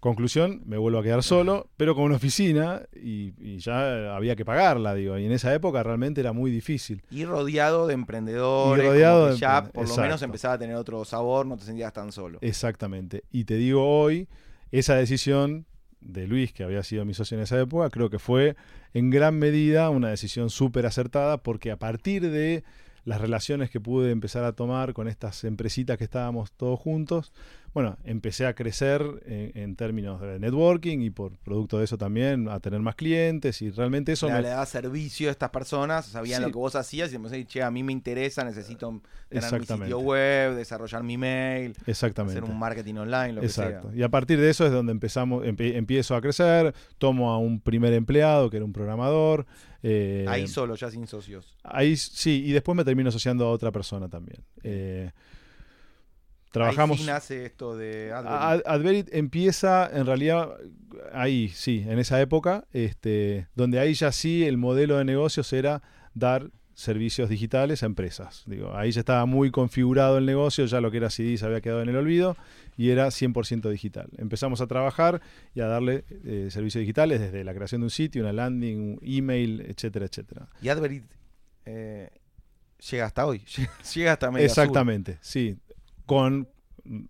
[0.04, 4.44] Conclusión, me vuelvo a quedar solo, pero con una oficina y, y ya había que
[4.44, 7.02] pagarla, digo, y en esa época realmente era muy difícil.
[7.10, 10.58] Y rodeado de emprendedores, Y rodeado como que de ya por lo menos empezaba a
[10.58, 12.40] tener otro sabor, no te sentías tan solo.
[12.42, 13.24] Exactamente.
[13.32, 14.28] Y te digo hoy,
[14.74, 15.68] esa decisión
[16.02, 18.58] de Luis, que había sido mi socio en esa época, creo que fue
[18.94, 22.66] en gran medida una decisión súper acertada, porque a partir de
[23.06, 27.32] las relaciones que pude empezar a tomar con estas empresitas que estábamos todos juntos,
[27.74, 32.48] bueno, empecé a crecer en, en términos de networking y por producto de eso también
[32.48, 36.06] a tener más clientes y realmente eso le, me, le daba servicio a estas personas,
[36.06, 36.46] sabían Sí.
[36.46, 40.00] lo que vos hacías y empecé che, a mí me interesa, necesito tener mi sitio
[40.00, 42.40] web, desarrollar mi mail, exactamente.
[42.40, 43.82] hacer un marketing online, lo que sea.
[43.96, 47.60] Y a partir de eso es donde empezamos, empie- empiezo a crecer, tomo a un
[47.60, 49.46] primer empleado que era un programador.
[49.82, 51.58] eh, Ahí solo, ya sin socios.
[51.64, 54.42] ahí sí, y después me termino asociando a otra persona también.
[54.64, 55.12] Eh,
[56.54, 57.00] trabajamos.
[57.02, 58.40] Ahí nace esto de Adverit.
[58.40, 60.50] Ad- Adverit empieza en realidad
[61.12, 65.82] ahí, sí, en esa época, este, donde ahí ya sí el modelo de negocios era
[66.14, 68.44] dar servicios digitales a empresas.
[68.48, 71.62] Digo, ahí ya estaba muy configurado el negocio, ya lo que era CD se había
[71.62, 72.36] quedado en el olvido
[72.78, 74.10] y era 100% digital.
[74.18, 75.22] Empezamos a trabajar
[75.54, 79.00] y a darle eh, servicios digitales desde la creación de un sitio, una landing, un
[79.04, 80.48] email, etcétera, etcétera.
[80.64, 81.04] Y Adverit
[81.66, 82.10] eh,
[82.90, 83.44] llega hasta hoy,
[83.94, 85.58] llega hasta Media Exactamente, sí.
[86.06, 86.48] Con,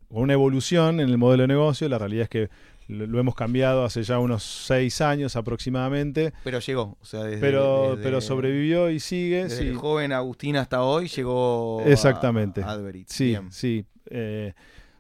[0.10, 2.50] una evolución en el modelo de negocio, la realidad es que
[2.88, 7.92] lo, hemos cambiado hace ya unos seis años aproximadamente, Pero llegó, o sea, desde, pero,
[7.92, 9.44] desde- pero sobrevivió y sigue.
[9.46, 9.68] desde sí.
[9.68, 12.62] el joven Agustín hasta hoy llegó Exactamente.
[12.62, 13.08] a Adverit.
[13.10, 13.52] Sí, Bien.
[13.52, 13.86] sí.
[14.10, 14.54] Eh,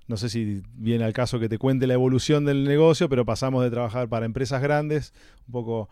[0.07, 3.63] no sé si viene al caso que te cuente la evolución del negocio, pero pasamos
[3.63, 5.13] de trabajar para empresas grandes,
[5.47, 5.89] un poco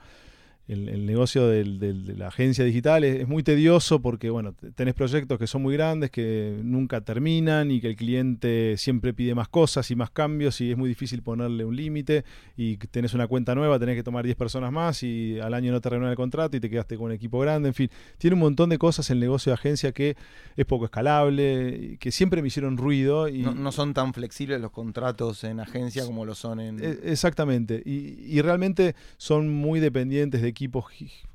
[0.71, 4.53] el, el negocio del- del- de la agencia digital es, es muy tedioso porque, bueno,
[4.53, 9.13] te- tenés proyectos que son muy grandes, que nunca terminan y que el cliente siempre
[9.13, 12.23] pide más cosas y más cambios y es muy difícil ponerle un límite.
[12.57, 15.81] Y tenés una cuenta nueva, tenés que tomar 10 personas más y al año no
[15.81, 18.39] te renuevan el contrato y te quedaste con un equipo grande, en fin, tiene un
[18.39, 20.15] montón de cosas el negocio de agencia que
[20.55, 24.71] es poco escalable, que siempre me hicieron ruido y No, no son tan flexibles los
[24.71, 26.79] contratos en agencia como lo son en...
[26.83, 30.85] e- Exactamente, y, y realmente son muy dependientes de equipos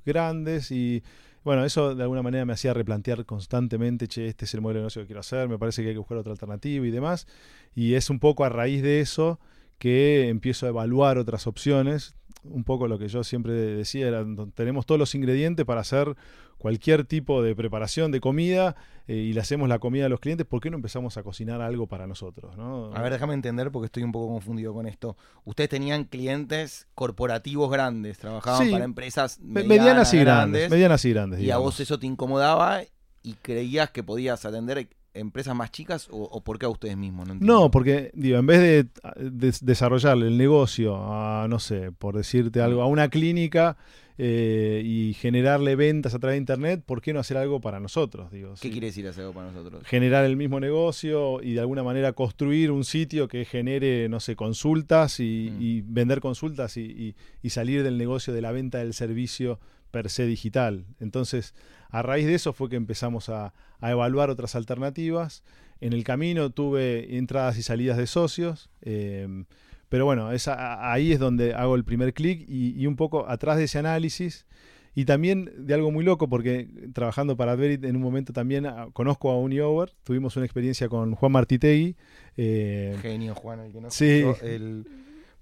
[0.04, 1.02] grandes y
[1.42, 4.82] bueno, eso de alguna manera me hacía replantear constantemente, che, este es el modelo de
[4.82, 7.26] negocio que quiero hacer, me parece que hay que buscar otra alternativa y demás,
[7.74, 9.38] y es un poco a raíz de eso
[9.78, 14.48] que empiezo a evaluar otras opciones, un poco lo que yo siempre decía era, "No-
[14.50, 16.16] tenemos todos los ingredientes para hacer
[16.66, 18.74] cualquier tipo de preparación de comida
[19.06, 21.60] eh, y le hacemos la comida a los clientes, ¿por qué no empezamos a cocinar
[21.60, 22.56] algo para nosotros?
[22.56, 22.90] ¿no?
[22.92, 25.16] A ver, déjame entender porque estoy un poco confundido con esto.
[25.44, 31.04] Ustedes tenían clientes corporativos grandes, trabajaban Sí, para empresas Me- medianas, medianas y grandes, medianas
[31.04, 31.40] y grandes.
[31.40, 32.80] y a vos eso te incomodaba
[33.22, 37.26] y creías que podías atender empresas más chicas o, o por qué a ustedes mismos?
[37.28, 37.60] No, entiendo.
[37.60, 42.60] No, porque digo, en vez de, de desarrollarle el negocio a, no sé, por decirte
[42.60, 43.76] algo, a una clínica
[44.18, 48.30] eh, y generarle ventas a través de internet, ¿por qué no hacer algo para nosotros?
[48.30, 48.70] Digo, ¿Qué sí.
[48.70, 49.82] quiere decir hacer algo para nosotros?
[49.86, 54.36] Generar el mismo negocio y de alguna manera construir un sitio que genere, no sé,
[54.36, 55.62] consultas y, Mm.
[55.62, 60.08] y vender consultas y, y- y salir del negocio de la venta del servicio per
[60.10, 60.86] se digital.
[61.00, 61.54] Entonces,
[61.90, 65.42] a raíz de eso fue que empezamos a, a evaluar otras alternativas.
[65.80, 68.70] En el camino tuve entradas y salidas de socios.
[68.82, 69.44] eh,
[69.88, 73.56] pero bueno, a- ahí es donde hago el primer clic y, y un poco atrás
[73.58, 74.46] de ese análisis.
[74.98, 78.88] Y también de algo muy loco, porque trabajando para Adverit en un momento también ah,
[78.94, 81.96] conozco a Uniover, tuvimos una experiencia con Juan Martitegui.
[82.38, 84.24] eh, Genio, Juan, el que no Sí.
[84.42, 84.86] el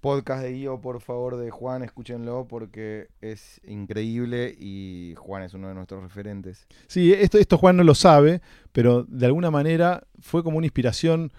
[0.00, 5.68] podcast de IO, por favor, de Juan, escúchenlo porque es increíble y Juan es uno
[5.68, 6.66] de nuestros referentes.
[6.88, 8.40] Sí, esto, esto Juan no lo sabe,
[8.72, 11.33] pero de alguna manera fue como una inspiración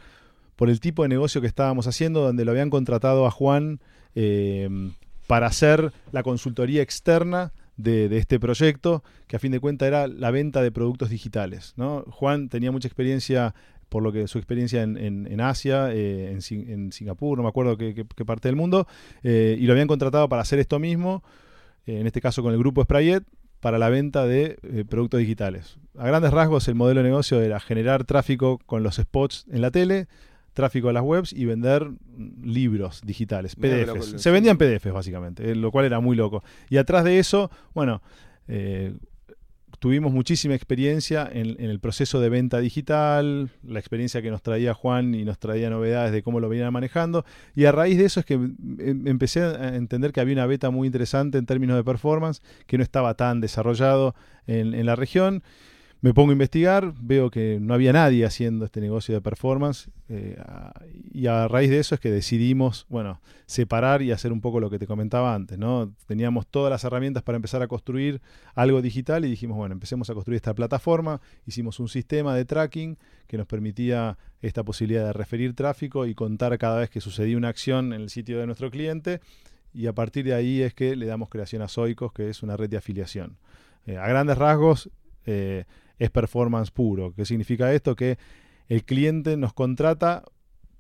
[0.56, 3.80] por el tipo de negocio que estábamos haciendo, donde lo habían contratado a Juan
[4.16, 4.70] eh,
[5.28, 10.32] para hacer la consultoría externa de, este proyecto, que a fin de cuentas era la
[10.32, 11.74] venta de productos digitales.
[11.76, 12.06] ¿no?
[12.10, 13.54] Juan tenía mucha experiencia,
[13.90, 17.78] por lo que su experiencia en, Asia, eh, en, Sin- en Singapur, no me acuerdo
[17.78, 18.88] qué, parte del mundo,
[19.24, 21.22] eh, y lo habían contratado para hacer esto mismo,
[21.86, 23.24] en este caso con el grupo Sprayet,
[23.60, 25.78] para la venta de productos digitales.
[25.98, 29.72] A grandes rasgos, el modelo de negocio era generar tráfico con los spots en la
[29.72, 30.08] tele,
[30.56, 31.92] tráfico a las webs y vender
[32.42, 34.22] libros digitales, PDFs.
[34.22, 36.44] Se vendían PDFs básicamente, eh, lo cual era muy loco.
[36.70, 38.02] Y atrás de eso, bueno,
[38.48, 38.96] eh,
[39.80, 45.14] tuvimos muchísima experiencia en, el proceso de venta digital, la experiencia que nos traía Juan
[45.14, 47.26] y nos traía novedades de cómo lo venían manejando.
[47.54, 50.70] Y a raíz de eso es que em, empecé a entender que había una beta
[50.70, 54.16] muy interesante en términos de performance, que no estaba tan desarrollado
[54.48, 55.44] en la región.
[56.06, 60.38] Me pongo a investigar, veo que no había nadie haciendo este negocio de performance eh,
[61.12, 64.70] y a raíz de eso es que decidimos, bueno, separar y hacer un poco lo
[64.70, 65.96] que te comentaba antes, ¿no?
[66.06, 68.22] Teníamos todas las herramientas para empezar a construir
[68.54, 73.00] algo digital y dijimos, bueno, empecemos a construir esta plataforma, hicimos un sistema de tracking
[73.26, 77.50] que nos permitía esta posibilidad de referir tráfico y contar cada vez que sucedía una
[77.50, 79.22] acción en el sitio de nuestro cliente
[79.74, 82.56] y a partir de ahí es que le damos creación a Zoicos, que es una
[82.56, 83.40] red de afiliación.
[83.88, 84.92] Eh, a grandes rasgos,
[85.26, 85.66] eh,
[86.00, 87.14] es performance puro.
[87.14, 87.96] ¿Qué significa esto?
[87.96, 88.18] Que
[88.68, 90.24] el cliente nos contrata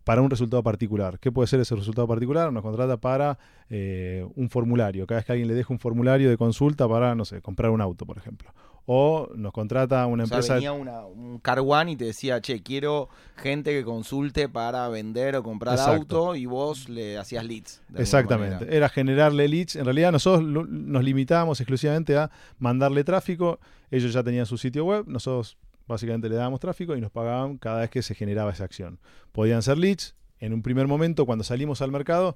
[0.04, 1.19] para un resultado particular.
[1.19, 2.54] ¿Qué puede ser ese resultado particular?
[2.54, 5.08] Nos contrata para eh, un formulario.
[5.08, 7.82] Cada vez que alguien le deja un formulario de consulta para, no sé, comprar un
[7.82, 8.54] auto, por ejemplo.
[8.87, 10.55] O nos contrata una empresa.
[10.55, 15.43] venía un car one y te decía, che, quiero gente que consulte para vender o
[15.43, 17.81] comprar auto y vos le hacías leads.
[17.95, 18.75] Exactamente.
[18.75, 19.75] Era generarle leads.
[19.75, 23.59] En realidad nosotros nos limitábamos exclusivamente a mandarle tráfico.
[23.89, 25.05] Ellos ya tenían su sitio web.
[25.07, 28.99] Nosotros básicamente le dábamos tráfico y nos pagaban cada vez que se generaba esa acción.
[29.31, 30.15] Podían ser leads.
[30.39, 32.35] En un primer momento, cuando salimos al mercado,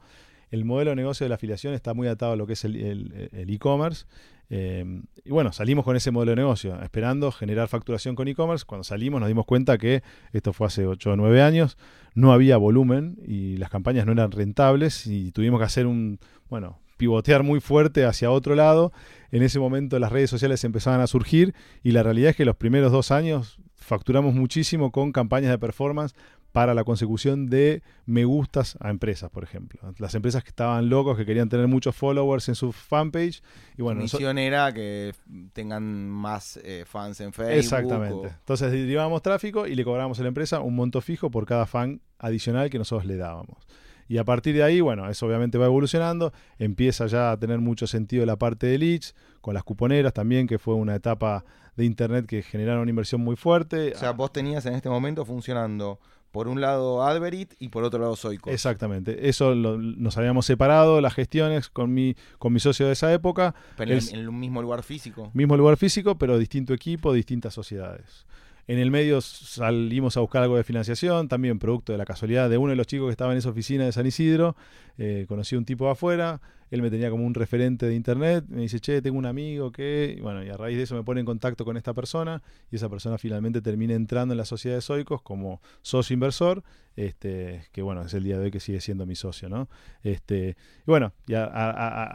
[0.51, 3.33] el modelo de negocio de la afiliación está muy atado a lo que es el
[3.33, 4.05] e-commerce.
[4.51, 8.65] Eh, y bueno, salimos con ese modelo de negocio, esperando generar facturación con e-commerce.
[8.65, 10.01] Cuando salimos nos dimos cuenta que
[10.33, 11.77] esto fue hace 8 o 9 años,
[12.15, 16.79] no había volumen y las campañas no eran rentables y tuvimos que hacer un, bueno,
[16.97, 18.91] pivotear muy fuerte hacia otro lado.
[19.31, 22.55] En ese momento las redes sociales empezaban a surgir y la realidad es que los
[22.55, 26.15] primeros dos años facturamos muchísimo con campañas de performance
[26.51, 29.79] para la consecución de me gustas a empresas, por ejemplo.
[29.97, 33.41] Las empresas que estaban locos, que querían tener muchos followers en su fanpage.
[33.77, 35.13] Y bueno, misión era que
[35.53, 37.57] tengan más eh, fans en Facebook.
[37.57, 38.27] Exactamente.
[38.39, 42.01] Entonces derivábamos tráfico y le cobrábamos a la empresa un monto fijo por cada fan
[42.17, 43.67] adicional que nosotros le dábamos.
[44.07, 47.85] Y a partir de ahí, bueno, eso obviamente va evolucionando, empieza ya a tener mucho
[47.85, 52.25] sentido la parte de leads, con las cuponeras también, que fue una etapa de Internet
[52.25, 53.93] que generaron una inversión muy fuerte.
[53.95, 55.99] O sea, vos tenías en este momento funcionando
[56.31, 58.49] por un lado Adverit y por otro lado Soico.
[58.49, 59.29] Exactamente.
[59.29, 63.55] Eso nos habíamos separado, las gestiones con mi, con mi socio de esa época.
[63.77, 65.31] Pero en, el mismo lugar físico.
[65.33, 68.25] Mismo lugar físico, pero distinto equipo, distintas sociedades.
[68.69, 72.59] En el medio salimos a buscar algo de financiación, también producto de la casualidad de
[72.59, 74.55] uno de los chicos que estaba en esa oficina de San Isidro.
[74.99, 78.61] Eh, conocí a un tipo afuera, él me tenía como un referente de internet, me
[78.61, 81.21] dice, che, tengo un amigo que, y bueno, y a raíz de eso me pone
[81.21, 84.81] en contacto con esta persona y esa persona finalmente termina entrando en la sociedad de
[84.81, 86.63] Soicos como socio inversor,
[86.95, 89.67] este, que bueno, es el día de hoy que sigue siendo mi socio, ¿no?
[90.03, 91.45] Este, y bueno, ya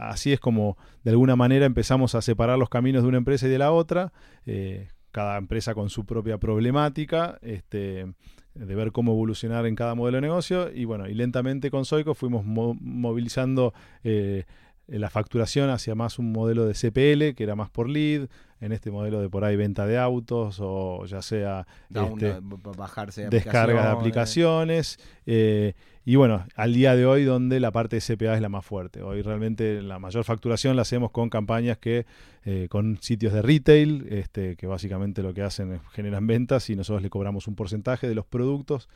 [0.09, 3.49] así es como de alguna manera empezamos a separar los caminos de una empresa y
[3.49, 4.13] de la otra.
[4.45, 8.05] Eh, cada empresa con su propia problemática, este,
[8.53, 10.69] de ver cómo evolucionar en cada modelo de negocio.
[10.73, 13.73] Y bueno, y lentamente con Soico fuimos movilizando
[14.03, 14.43] eh,
[14.87, 18.27] la facturación hacia más un modelo de CPL, que era más por lead,
[18.61, 22.37] en este modelo de por ahí venta de autos o ya sea este,
[22.77, 24.97] bajarse descarga de aplicaciones.
[25.25, 25.73] Eh,
[26.05, 29.01] y bueno, al día de hoy donde la parte de CPA es la más fuerte.
[29.01, 32.05] Hoy realmente la mayor facturación la hacemos con campañas que,
[32.43, 36.75] eh, con sitios de retail, este, que básicamente lo que hacen es generan ventas y
[36.75, 38.87] nosotros le cobramos un porcentaje de los productos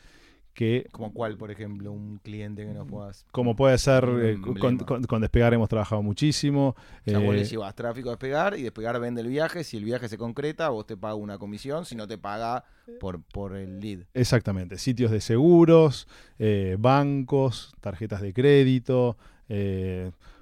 [0.59, 0.89] que...
[0.91, 1.89] ¿Como cuál, por ejemplo?
[1.93, 3.25] Un cliente que nos puedas...
[3.31, 4.37] Como puede ser, eh,
[5.07, 6.75] con, Despegar hemos trabajado muchísimo.
[7.07, 9.63] O sea, vos le eh, llevas tráfico a Despegar y Despegar vende el viaje.
[9.63, 11.85] Si el viaje se concreta, vos te paga una comisión.
[11.85, 12.65] Si no, te paga
[12.99, 13.99] por, por el lead.
[14.13, 14.77] Exactamente.
[14.79, 19.17] Sitios de seguros, eh, bancos, tarjetas de crédito...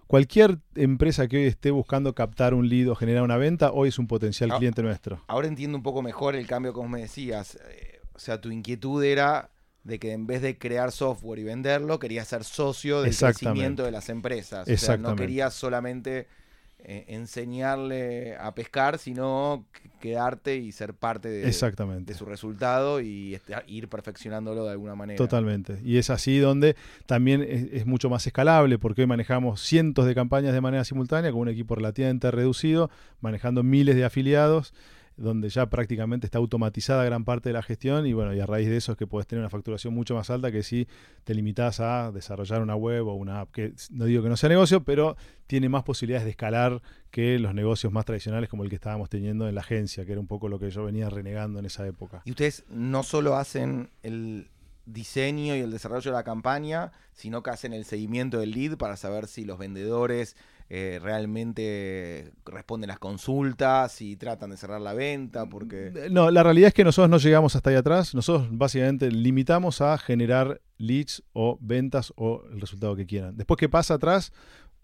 [0.07, 3.99] Cualquier empresa que hoy esté buscando captar un lead o generar una venta, hoy es
[3.99, 5.21] un potencial ah, cliente nuestro.
[5.27, 7.59] Ahora entiendo un poco mejor el cambio como me decías.
[8.13, 9.49] o sea, tu inquietud era
[9.87, 13.91] de que en vez de crear software y venderlo, querías ser socio del crecimiento de
[13.91, 14.67] las empresas.
[14.67, 16.27] O sea, no querías solamente
[16.79, 19.65] eh, enseñarle a pescar, sino
[20.01, 25.17] quedarte y ser parte de, de su resultado y este, ir perfeccionándolo de alguna manera.
[25.17, 25.79] Totalmente.
[25.85, 30.53] Y es así donde también es, mucho más escalable, porque hoy manejamos cientos de campañas
[30.53, 34.73] de manera simultánea con un equipo relativamente reducido, manejando miles de afiliados
[35.17, 38.69] donde ya prácticamente está automatizada gran parte de la gestión y bueno, y a raíz
[38.69, 40.87] de eso es que puedes tener una facturación mucho más alta que si
[41.23, 44.49] te limitas a desarrollar una web o una app, que no digo que no sea
[44.49, 48.75] negocio, pero tiene más posibilidades de escalar que los negocios más tradicionales como el que
[48.75, 51.65] estábamos teniendo en la agencia, que era un poco lo que yo venía renegando en
[51.65, 52.21] esa época.
[52.25, 54.49] Y ustedes no solo hacen el
[54.85, 58.97] diseño y el desarrollo de la campaña, sino que hacen el seguimiento del lead para
[58.97, 60.35] saber si los vendedores
[60.69, 65.93] eh, realmente responden las consultas y tratan de cerrar la venta, porque...
[65.95, 69.81] Eh, no, la realidad es que nosotros no llegamos hasta ahí atrás, nosotros básicamente limitamos
[69.81, 73.37] a generar leads o ventas o el resultado que quieran.
[73.37, 74.33] Después que pasa atrás,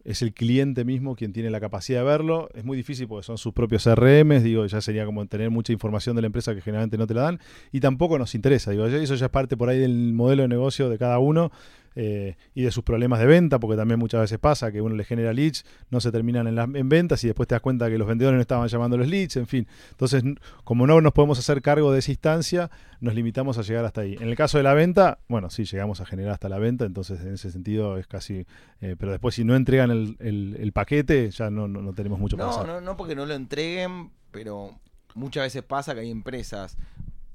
[0.04, 2.50] es el cliente mismo quien tiene la capacidad de verlo.
[2.54, 6.16] Es muy difícil porque son sus propios CRM, digo, ya sería como tener mucha información
[6.16, 7.40] de la empresa que generalmente no te la dan
[7.72, 10.90] y tampoco nos interesa, digo, eso ya es parte por ahí del modelo de negocio
[10.90, 11.52] de cada uno
[11.96, 15.04] eh, y de sus problemas de venta, porque también muchas veces pasa que uno le
[15.04, 17.98] genera leads, no se terminan en, las, en ventas y después te das cuenta que
[17.98, 19.68] los vendedores no estaban llamando los leads, en fin.
[19.92, 20.24] Entonces,
[20.64, 24.16] como no nos podemos hacer cargo de esa instancia, nos limitamos a llegar hasta ahí.
[24.20, 27.20] En el caso de la venta, bueno, sí, llegamos a generar hasta la venta, entonces
[27.22, 28.46] en ese sentido es casi...
[28.82, 32.66] Eh, pero después si no entregan el, el, paquete, ya no, no, tenemos mucho no,
[32.66, 34.78] No, no porque no lo entreguen, pero
[35.16, 36.78] muchas veces pasa que hay empresas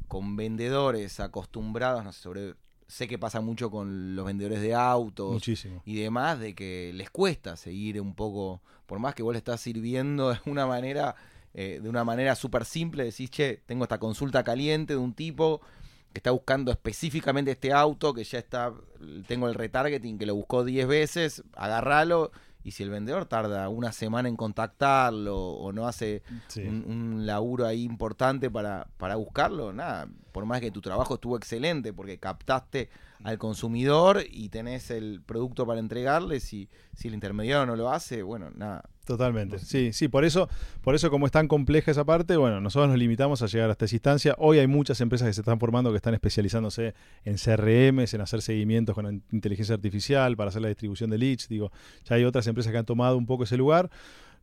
[0.08, 2.54] con vendedores acostumbrados, no sé, sobre
[2.88, 5.46] sé que pasa mucho con los vendedores de autos
[5.84, 9.60] y demás, de que les cuesta seguir un poco, por más que vos le estás
[9.60, 11.14] sirviendo de una manera,
[11.54, 15.60] eh, de una manera súper simple, decís, che, tengo esta consulta caliente de un tipo
[16.12, 18.72] que está buscando específicamente este auto, que ya está,
[19.26, 22.32] tengo el retargeting que lo buscó 10 veces, agarralo
[22.68, 26.22] y si el vendedor tarda una semana en contactarlo o no hace
[26.56, 31.94] un, laburo ahí importante para, para buscarlo, nada, por más que tu trabajo estuvo excelente
[31.94, 32.90] porque captaste
[33.24, 38.22] al consumidor y tenés el producto para entregarle, si, si el intermediario no lo hace,
[38.22, 38.84] bueno, nada.
[39.08, 40.50] Totalmente, sí, sí, por eso,
[40.82, 43.86] por eso como es tan compleja esa parte, bueno, nosotros nos limitamos a llegar hasta
[43.86, 44.34] esa instancia.
[44.36, 46.92] Hoy hay muchas empresas que se están formando que están especializándose
[47.24, 51.48] en CRM, en hacer seguimientos con inteligencia artificial para hacer la distribución de leads.
[51.48, 51.72] Digo,
[52.04, 53.88] ya hay otras empresas que han tomado un poco ese lugar.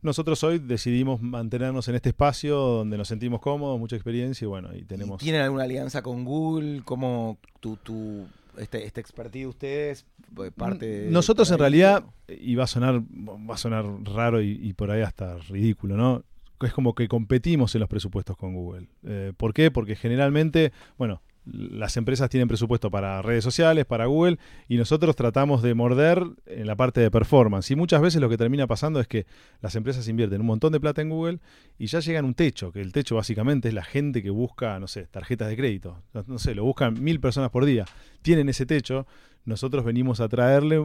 [0.02, 4.74] Nosotros hoy decidimos mantenernos en este espacio donde nos sentimos cómodos, mucha experiencia y bueno,
[4.74, 5.20] y tenemos...
[5.22, 6.82] ¿Tienen alguna alianza con Google?
[6.84, 8.26] ¿Cómo tu, tu
[8.58, 13.54] este, este expertise de ustedes pues, parte Nosotros en realidad, y va a sonar, va
[13.54, 16.24] a sonar raro y, por ahí hasta ridículo, ¿no?
[16.60, 18.88] Es como que competimos en los presupuestos con Google.
[19.04, 19.70] Eh, ¿Por qué?
[19.70, 24.38] Porque generalmente, bueno, las empresas tienen presupuesto para redes sociales, para Google,
[24.68, 27.70] y nosotros tratamos de morder en la parte de performance.
[27.70, 29.26] Y muchas veces lo que termina pasando es que
[29.60, 31.38] las empresas invierten un montón de plata en Google
[31.78, 34.88] y ya llegan un techo, que el techo básicamente es la gente que busca, no
[34.88, 36.02] sé, tarjetas de crédito.
[36.26, 37.84] No sé, lo buscan mil personas por día.
[38.22, 39.06] Tienen ese techo,
[39.44, 40.78] nosotros venimos a traerle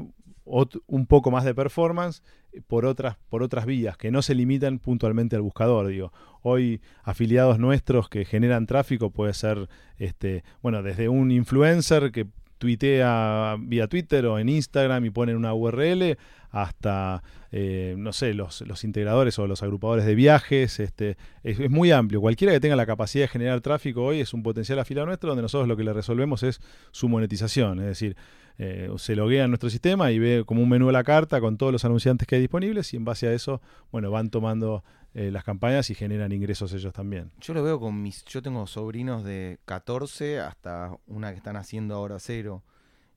[0.44, 2.24] un poco más de performance
[2.68, 5.88] por otras, por otras vías que no se limitan puntualmente al buscador.
[5.88, 12.28] Digo, hoy afiliados nuestros que generan tráfico puede ser, este, bueno, desde un influencer que
[12.58, 16.18] tuitea vía Twitter o en Instagram y ponen una URL
[16.52, 20.80] hasta, eh, no sé, los, los, integradores o los agrupadores de viajes.
[20.80, 22.22] Este, es, muy amplio.
[22.22, 25.42] Cualquiera que tenga la capacidad de generar tráfico hoy es un potencial afiliado nuestro donde
[25.42, 27.80] nosotros lo que le resolvemos es su monetización.
[27.80, 28.18] Es decir,
[28.58, 31.58] eh, se loguea en nuestro sistema y ve como un menú de la carta con
[31.58, 34.84] todos los anunciantes que hay disponibles y en base a eso, bueno, van tomando
[35.14, 37.32] eh, las campañas y generan ingresos ellos también.
[37.40, 41.96] Yo lo veo con mis, yo tengo sobrinos de 14 hasta una que están haciendo
[41.96, 42.64] ahora cero.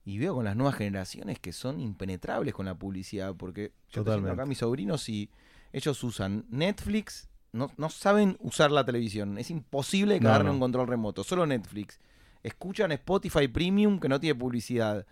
[0.05, 4.29] Y veo con las nuevas generaciones que son impenetrables con la publicidad, porque yo tengo
[4.29, 5.31] acá mis sobrinos y
[5.73, 11.25] ellos usan Netflix, no, no saben usar la televisión, es imposible que un control remoto,
[11.25, 11.99] solo Netflix.
[12.43, 15.07] Escuchan Spotify Premium que no tiene publicidad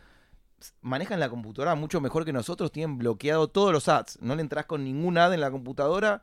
[0.81, 4.67] manejan la computadora mucho mejor que nosotros, tienen bloqueado todos los ads, no le entras
[4.67, 6.23] con ningún ad en la computadora.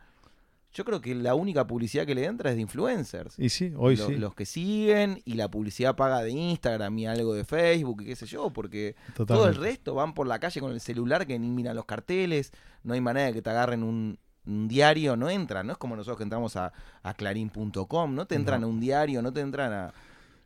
[0.71, 3.39] Yo creo que la única publicidad que le entra es de influencers.
[3.39, 4.15] Y sí, hoy sí.
[4.15, 8.15] Los que siguen y la publicidad paga de Instagram y algo de Facebook y qué
[8.15, 11.49] sé yo, porque todo el resto van por la calle con el celular que ni
[11.49, 12.51] miran los carteles,
[12.83, 16.17] no hay manera de que te agarren un, diario, no entran, no es como nosotros
[16.17, 19.93] que entramos a, a clarín.com, no te entran a un diario, no te entran a,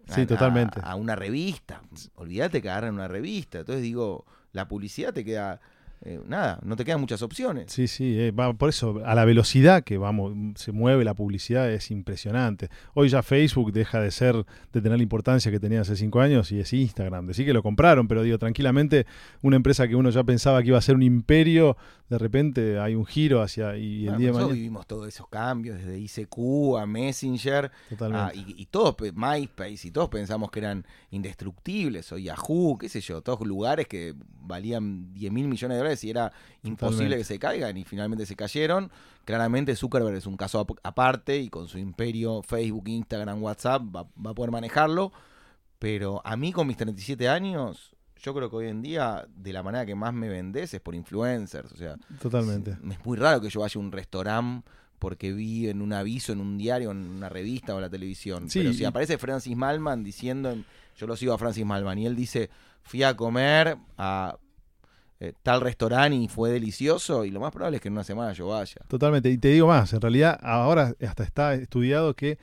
[0.08, 0.80] Sí, totalmente.
[0.84, 1.82] A, una revista.
[2.16, 3.60] Olvídate que agarran una revista.
[3.60, 5.62] Entonces digo, la publicidad te queda
[6.06, 7.72] eh, nada, no te quedan muchas opciones.
[7.72, 11.92] Sí, sí, eh, por eso a la velocidad que vamos se mueve la publicidad es
[11.92, 12.70] impresionante.
[12.94, 14.36] Hoy ya Facebook deja de ser,
[14.74, 17.28] de tener la importancia que tenía hace cinco años y es Instagram.
[17.28, 19.06] Decir que lo compraron, pero digo, tranquilamente,
[19.42, 21.78] una empresa que uno ya pensaba que iba a ser un imperio,
[22.10, 24.54] de repente hay un giro hacia y el día de mañana.
[24.54, 27.72] vivimos todos esos cambios, desde ICQ a Messenger
[28.34, 33.22] y, y, todos, MySpace, y todos pensamos que eran indestructibles, o Yahoo, qué sé yo,
[33.22, 36.32] todos lugares que valían 10 mil millones de dólares y era
[36.64, 38.90] imposible que se caigan y finalmente se cayeron.
[39.26, 44.32] Claramente Zuckerberg es un caso aparte y con su imperio Facebook, Instagram, WhatsApp va, va
[44.32, 45.12] a poder manejarlo.
[45.80, 49.64] Pero a mí con mis 37 años, yo creo que hoy en día de la
[49.64, 51.74] manera que más me vendes es por influencers.
[51.74, 52.72] O sea, Totalmente.
[52.72, 54.70] Es, es muy raro que yo vaya a un restaurante
[55.04, 58.50] porque vi en un aviso, en un diario, en una revista o en la televisión.
[58.50, 60.56] Sí, Pero si aparece Francis Malman diciendo,
[60.96, 62.50] yo lo sigo a Francis Malman, y él dice,
[62.84, 64.38] fui a comer a
[65.24, 68.34] eh, tal restaurante y fue delicioso, y lo más probable es que en una semana
[68.34, 68.82] yo vaya.
[68.88, 69.30] Totalmente.
[69.30, 72.38] Y te digo más, en realidad ahora hasta está estudiado que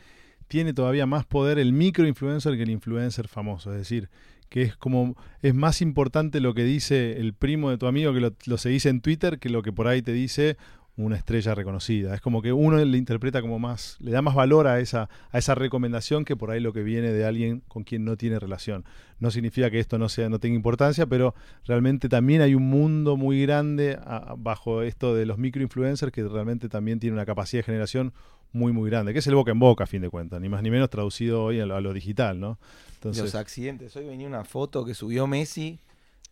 [0.49, 3.73] tiene todavía más poder el microinfluencer que el influencer famoso.
[3.73, 4.09] Es decir,
[4.49, 8.21] que es como es más importante lo que dice el primo de tu amigo que
[8.21, 10.57] lo, lo seguís en Twitter que lo que por ahí te dice
[10.97, 12.15] una estrella reconocida.
[12.15, 15.39] Es como que uno le interpreta como más, le da más valor a esa, a
[15.39, 18.85] esa recomendación que por ahí lo que viene de alguien con quien no tiene relación.
[19.19, 21.35] No significa que esto no sea, no tenga importancia, pero
[21.65, 26.69] realmente también hay un mundo muy grande a- bajo esto de los microinfluencers que realmente
[26.69, 28.13] también tiene una capacidad de generación
[28.53, 30.61] muy muy grande, que es el boca en boca a fin de cuentas, ni más
[30.63, 32.59] ni menos traducido hoy a lo, a lo digital, ¿no?
[32.95, 33.95] Entonces, Los accidentes.
[33.97, 35.79] Hoy venía una foto que subió Messi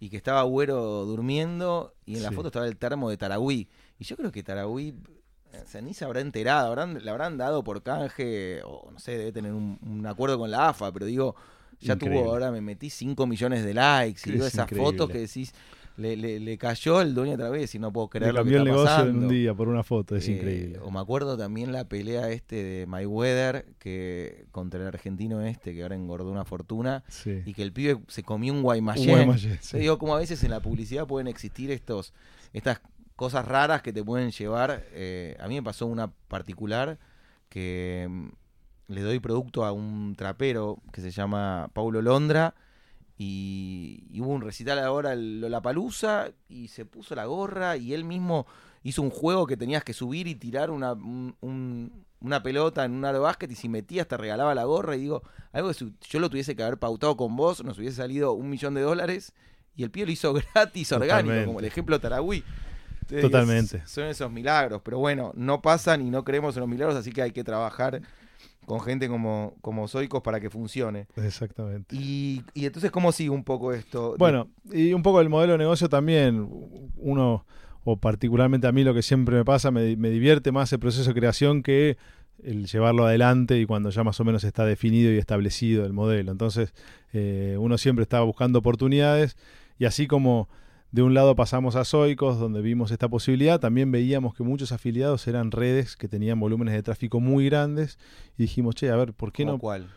[0.01, 2.35] y que estaba Agüero durmiendo y en la Sí.
[2.35, 3.69] foto estaba el termo de Taragüí.
[3.99, 4.43] Y yo creo que
[5.53, 8.99] eh, o sea, ni se habrá enterado, habrán, le habrán dado por canje, o no
[8.99, 11.35] sé, debe tener un, un acuerdo con la AFA, pero digo,
[11.81, 12.21] ya Increíble.
[12.21, 14.85] tuvo, ahora me metí 5 millones de likes y digo esas increíble.
[14.93, 15.53] fotos que decís,
[15.97, 18.51] le, le- le cayó el dueño otra vez y no puedo le creer lo que
[18.53, 19.11] cambió el está negocio pasando.
[19.19, 20.79] en un día por una foto, es Eh, increíble.
[20.81, 25.83] O me acuerdo también la pelea este de Mayweather que contra el argentino este que
[25.83, 27.43] ahora engordó una fortuna Sí.
[27.47, 29.59] y que el pibe se comió un Un Guaymallén.
[29.61, 29.79] Sí.
[29.79, 32.13] digo como a veces en la publicidad pueden existir estos
[32.53, 32.81] estas
[33.19, 34.85] cosas raras que te pueden llevar.
[34.93, 36.99] eh, a mí me pasó una particular
[37.49, 38.29] que mm,
[38.93, 42.55] le doy producto a un trapero que se llama Paulo Londra
[43.17, 48.05] y, y hubo un recital ahora el Lollapalooza y se puso la gorra y él
[48.05, 48.47] mismo
[48.85, 52.93] hizo un juego que tenías que subir y tirar una, un- un- una pelota en
[52.93, 55.93] un aro básquet y si metías te regalaba la gorra y digo, algo que si
[56.09, 59.33] yo lo tuviese que haber pautado con vos, nos hubiese salido un millón de dólares
[59.77, 61.47] y el pibe lo hizo gratis, orgánico, Totalmente.
[61.47, 62.45] como el ejemplo Taragüí.
[63.09, 63.83] Entonces, Totalmente.
[63.87, 67.23] Son esos milagros, pero bueno, no pasan y no creemos en los milagros, así que
[67.23, 68.03] hay que trabajar
[68.67, 71.07] con gente como, como Zoicos para que funcione.
[71.17, 71.97] Exactamente.
[71.97, 74.15] Y, y entonces, ¿cómo sigue un poco esto?
[74.19, 76.47] Bueno, y un poco el modelo de negocio también,
[76.97, 77.47] uno,
[77.85, 81.09] o particularmente a mí lo que siempre me pasa, me, me divierte más el proceso
[81.09, 81.97] de creación que
[82.43, 86.31] el llevarlo adelante y cuando ya más o menos está definido y establecido el modelo.
[86.31, 86.73] Entonces,
[87.13, 89.37] eh, uno siempre estaba buscando oportunidades
[89.79, 90.49] y así como
[90.91, 95.27] de un lado pasamos a Zoicos, donde vimos esta posibilidad, también veíamos que muchos afiliados
[95.29, 97.99] eran redes que tenían volúmenes de tráfico muy grandes
[98.39, 99.89] y dijimos, che, a ver, ¿por qué ¿Cómo no cuál?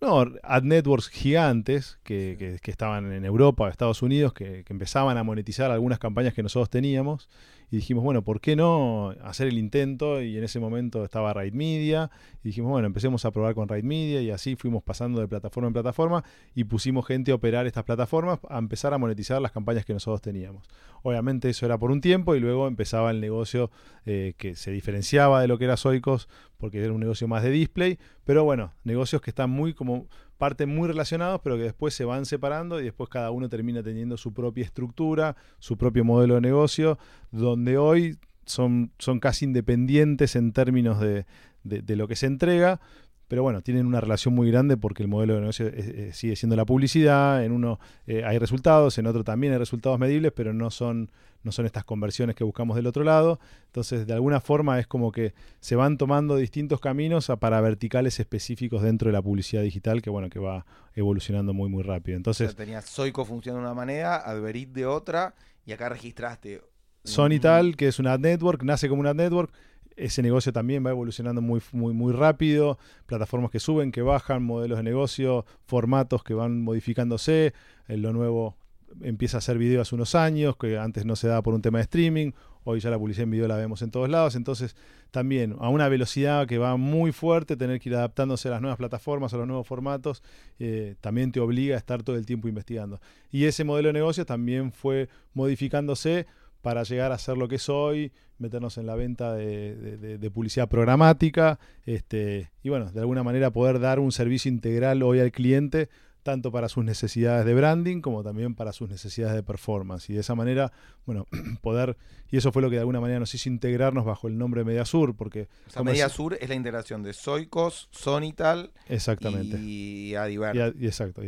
[0.00, 2.36] no, ad networks gigantes que, Sí.
[2.38, 6.42] que- que estaban en Europa Estados Unidos, que, que empezaban a monetizar algunas campañas que
[6.42, 7.28] nosotros teníamos.
[7.70, 10.22] Y dijimos, bueno, ¿por qué no hacer el intento?
[10.22, 12.10] Y en ese momento estaba Raid Media.
[12.42, 14.22] Y dijimos, bueno, empecemos a probar con Raid Media.
[14.22, 18.38] Y así fuimos pasando de plataforma en plataforma y pusimos gente a operar estas plataformas,
[18.48, 20.66] a empezar a monetizar las campañas que nosotros teníamos.
[21.02, 23.70] Obviamente eso era por un tiempo y luego empezaba el negocio
[24.04, 27.50] eh, que se diferenciaba de lo que era Zoicos porque era un negocio más de
[27.50, 30.06] display, pero bueno, negocios que están muy como
[30.38, 34.16] parten muy relacionados, pero que después se van separando y después cada uno termina teniendo
[34.16, 36.98] su propia estructura, su propio modelo de negocio,
[37.30, 41.26] donde hoy son, son casi independientes en términos de,
[41.64, 42.80] de- de lo que se entrega,
[43.28, 46.36] pero bueno, tienen una relación muy grande porque el modelo de negocio es- es- sigue
[46.36, 50.52] siendo la publicidad, en uno eh, hay resultados, en otro también hay resultados medibles, pero
[50.52, 51.10] no son,
[51.42, 53.38] no son estas conversiones que buscamos del otro lado.
[53.66, 58.18] Entonces, de alguna forma es como que se van tomando distintos caminos a- para verticales
[58.20, 60.64] específicos dentro de la publicidad digital que bueno, que va
[60.94, 62.16] evolucionando muy muy rápido.
[62.16, 66.62] O Entonces, sea, tenías Zoico funcionando de una manera, Adverit de otra, y acá registraste.
[67.04, 69.52] Sony Tal, que es una ad network, nace como una ad network.
[69.96, 72.78] Ese negocio también va evolucionando muy, muy, muy rápido.
[73.06, 77.54] Plataformas que suben, que bajan, modelos de negocio, formatos que van modificándose.
[77.88, 78.56] Eh, lo nuevo
[79.00, 81.78] empieza a hacer video hace unos años, que antes no se daba por un tema
[81.78, 82.32] de streaming.
[82.64, 84.34] Hoy ya la publicidad en video la vemos en todos lados.
[84.34, 84.76] Entonces,
[85.12, 88.76] también a una velocidad que va muy fuerte, tener que ir adaptándose a las nuevas
[88.76, 90.22] plataformas, a los nuevos formatos,
[90.58, 93.00] eh, también te obliga a estar todo el tiempo investigando.
[93.30, 96.26] Y ese modelo de negocio también fue modificándose
[96.66, 100.18] para llegar a ser lo que es hoy, meternos en la venta de, de- de-
[100.18, 105.20] de publicidad programática, este, y bueno, de alguna manera poder dar un servicio integral hoy
[105.20, 105.88] al cliente,
[106.24, 110.10] tanto para sus necesidades de branding como también para sus necesidades de performance.
[110.10, 110.72] Y de esa manera,
[111.04, 111.24] bueno,
[111.62, 111.96] poder,
[112.32, 115.14] y eso fue lo que de alguna manera nos hizo integrarnos bajo el nombre Mediasur,
[115.14, 115.46] porque...
[115.68, 119.56] O sea, Mediasur es, la integración de Soicos, Sonital exactamente.
[119.60, 120.74] y Adiver.
[120.80, 121.22] Y, exacto.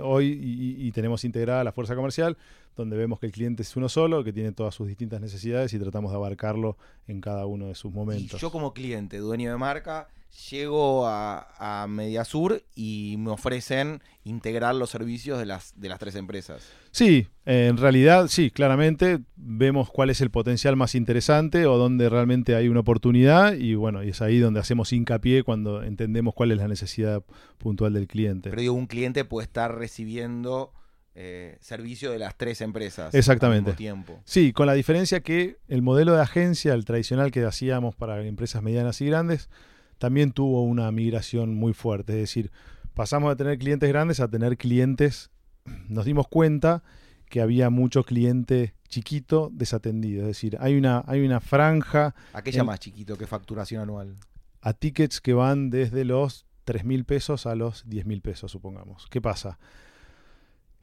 [0.00, 2.38] hoy y, tenemos integrada la fuerza comercial,
[2.76, 5.78] donde vemos que el cliente es uno solo, que tiene todas sus distintas necesidades y
[5.78, 8.38] tratamos de abarcarlo en cada uno de sus momentos.
[8.38, 10.08] Y yo como cliente, dueño de marca,
[10.50, 16.14] llego a, a Mediasur y me ofrecen integrar los servicios de las, de las tres
[16.14, 16.62] empresas.
[16.92, 22.54] Sí, en realidad sí, claramente vemos cuál es el potencial más interesante o donde realmente
[22.54, 26.58] hay una oportunidad y bueno, y es ahí donde hacemos hincapié cuando entendemos cuál es
[26.58, 27.22] la necesidad
[27.58, 28.50] puntual del cliente.
[28.50, 30.72] Pero digo, un cliente puede estar recibiendo
[31.22, 33.72] eh, servicio de las tres empresas Exactamente.
[33.72, 34.22] al mismo tiempo.
[34.24, 38.62] Sí, con la diferencia que el modelo de agencia, el tradicional que hacíamos para empresas
[38.62, 39.50] medianas y grandes,
[39.98, 42.14] también tuvo una migración muy fuerte.
[42.14, 42.50] Es decir,
[42.94, 45.30] pasamos de tener clientes grandes a tener clientes,
[45.88, 46.82] nos dimos cuenta
[47.28, 50.22] que había mucho cliente chiquito desatendido.
[50.22, 52.14] Es decir, hay una, hay una franja.
[52.32, 53.18] ¿A qué llama chiquito?
[53.18, 54.16] ¿Qué facturación anual?
[54.62, 59.06] A tickets que van desde los 3 mil pesos a los 10 mil pesos, supongamos.
[59.10, 59.58] ¿Qué pasa?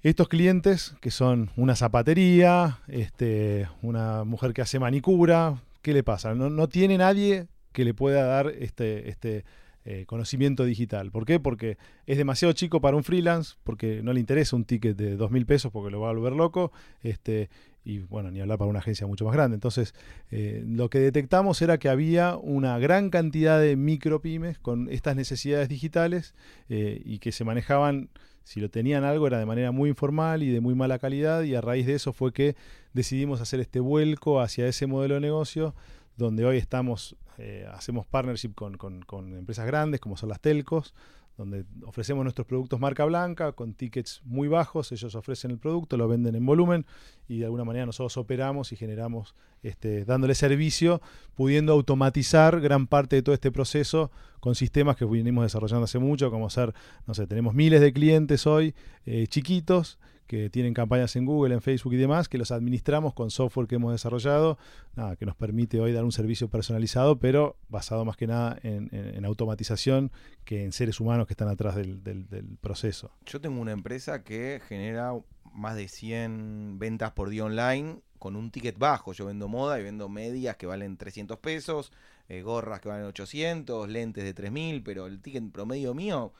[0.07, 6.33] Estos clientes, que son una zapatería, este, una mujer que hace manicura, ¿qué le pasa?
[6.33, 9.43] No, no tiene nadie que le pueda dar este, este
[9.83, 11.11] eh, conocimiento digital.
[11.11, 11.41] ¿Por qué?
[11.41, 15.29] Porque es demasiado chico para un freelance, porque no le interesa un ticket de dos
[15.29, 17.49] mil pesos porque lo va a volver loco, este,
[17.83, 19.55] y bueno, ni hablar para una agencia mucho más grande.
[19.55, 19.93] Entonces,
[20.31, 25.67] eh, lo que detectamos era que había una gran cantidad de micropymes con estas necesidades
[25.67, 26.33] digitales
[26.69, 28.07] eh, y que se manejaban,
[28.47, 31.53] si lo tenían algo, era de manera muy informal y de muy mala calidad, y
[31.53, 32.55] a raíz de eso fue que
[32.93, 35.75] decidimos hacer este vuelco hacia ese modelo de negocio
[36.15, 39.03] donde hoy estamos, eh, hacemos partnership con,
[39.37, 40.95] empresas grandes como son las telcos,
[41.37, 46.07] donde ofrecemos nuestros productos marca blanca con tickets muy bajos, ellos ofrecen el producto, lo
[46.07, 46.85] venden en volumen
[47.27, 50.99] y de alguna manera nosotros operamos y generamos, este, dándole servicio,
[51.35, 56.31] pudiendo automatizar gran parte de todo este proceso con sistemas que venimos desarrollando hace mucho,
[56.31, 56.73] como ser,
[57.05, 58.73] no sé, tenemos miles de clientes hoy
[59.05, 63.31] eh, chiquitos que tienen campañas en Google, en Facebook y demás, que los administramos con
[63.31, 64.57] software que hemos desarrollado,
[64.95, 69.25] nada, que nos permite hoy dar un servicio personalizado, pero basado más que nada en,
[69.25, 70.11] automatización
[70.45, 73.11] que en seres humanos que están atrás del, proceso.
[73.25, 75.13] Yo tengo una empresa que genera
[75.53, 79.13] más de 100 ventas por día online con un ticket bajo.
[79.13, 81.91] Yo vendo moda y vendo medias que valen 300 pesos,
[82.29, 86.33] eh, gorras que valen 800, lentes de 3000, pero el ticket promedio mío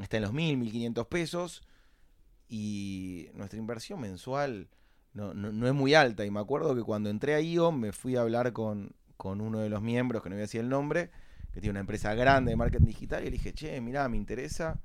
[0.00, 1.62] está en los 1000, 1500 pesos
[2.54, 4.68] y nuestra inversión mensual
[5.14, 6.26] no, no, es muy alta.
[6.26, 9.60] Y me acuerdo que cuando entré a IO me fui a hablar con, con uno
[9.60, 11.10] de los miembros, que no voy a decir el nombre,
[11.50, 14.78] que tiene una empresa grande de marketing digital, y le dije, che, mirá, me interesa.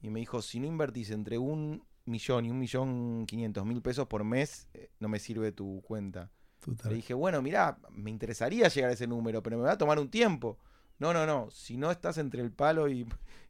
[0.00, 4.06] Y me dijo, si no invertís entre un millón y un millón quinientos mil pesos
[4.06, 6.30] por mes, eh, no me sirve tu cuenta.
[6.88, 9.98] Le dije, bueno, mirá, me interesaría llegar a ese número, pero me va a tomar
[9.98, 10.58] un tiempo.
[10.98, 11.48] No, no, no.
[11.50, 13.06] Si no estás entre el palo y,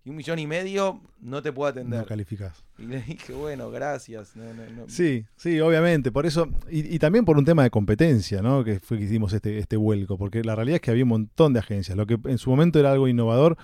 [0.07, 2.01] un millón y medio, no te puedo atender.
[2.01, 2.63] No calificas.
[2.79, 4.35] Y le dije, bueno, gracias.
[4.89, 6.13] Sí, sí, obviamente.
[6.13, 8.65] Por eso, y, también por un tema de competencia, ¿no?
[8.65, 10.19] Que fue que hicimos este, este vuelco.
[10.19, 11.97] Porque la realidad es que había un montón de agencias.
[11.97, 13.57] Lo que en su momento era algo innovador,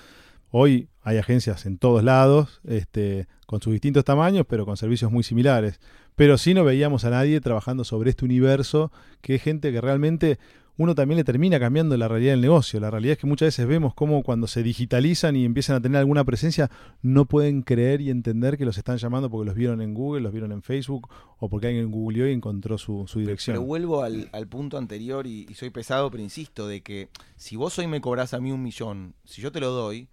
[0.51, 5.23] hoy hay agencias en todos lados, este, con sus distintos tamaños, pero con servicios muy
[5.23, 5.81] similares.
[6.17, 10.39] Pero sí no veíamos a nadie trabajando sobre este universo, que es gente que realmente
[10.77, 12.81] uno también le termina cambiando la realidad del negocio.
[12.81, 15.99] La realidad es que muchas veces vemos cómo cuando se digitalizan y empiezan a tener
[15.99, 16.71] alguna presencia,
[17.03, 20.33] no pueden creer y entender que los están llamando porque los vieron en Google, los
[20.33, 21.09] vieron en Facebook
[21.39, 23.55] o porque alguien googleó y encontró su, dirección.
[23.55, 27.79] Pero vuelvo al, punto anterior y, y, soy pesado, pero insisto, de que si vos
[27.79, 30.09] hoy me cobras a mí un millón, si yo te lo doy,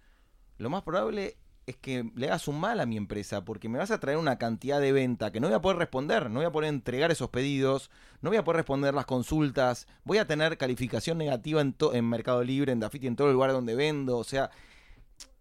[0.58, 1.36] lo más probable
[1.68, 4.38] es que le hagas un mal a mi empresa, porque me vas a traer una
[4.38, 7.28] cantidad de venta que no voy a poder responder, no voy a poder entregar esos
[7.28, 7.90] pedidos,
[8.22, 12.42] no voy a poder responder las consultas, voy a tener calificación negativa en, en Mercado
[12.42, 14.50] Libre, en Dafiti, en todo el lugar donde vendo, o sea,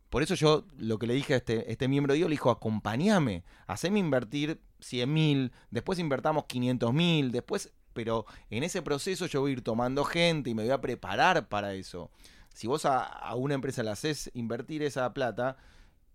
[0.10, 2.52] por eso yo lo que le dije a este, este miembro de Dios, le dijo,
[2.52, 9.40] acompáñame, haceme invertir 100 mil, después invertamos 500 mil, después, pero en ese proceso yo
[9.40, 12.12] voy a ir tomando gente y me voy a preparar para eso.
[12.54, 15.58] Si vos a, a una empresa le haces invertir esa plata,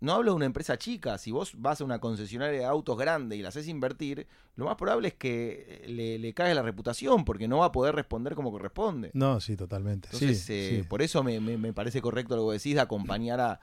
[0.03, 3.37] no hablo de una empresa chica, si vos vas a una concesionaria de autos grande
[3.37, 4.27] y la haces invertir,
[4.57, 7.95] lo más probable es que le, le cague la reputación porque no va a poder
[7.95, 9.13] responder como corresponde.
[9.15, 10.09] No, sí, totalmente.
[10.13, 13.61] Entonces, eh, por eso me, parece correcto lo que decís de acompañar a,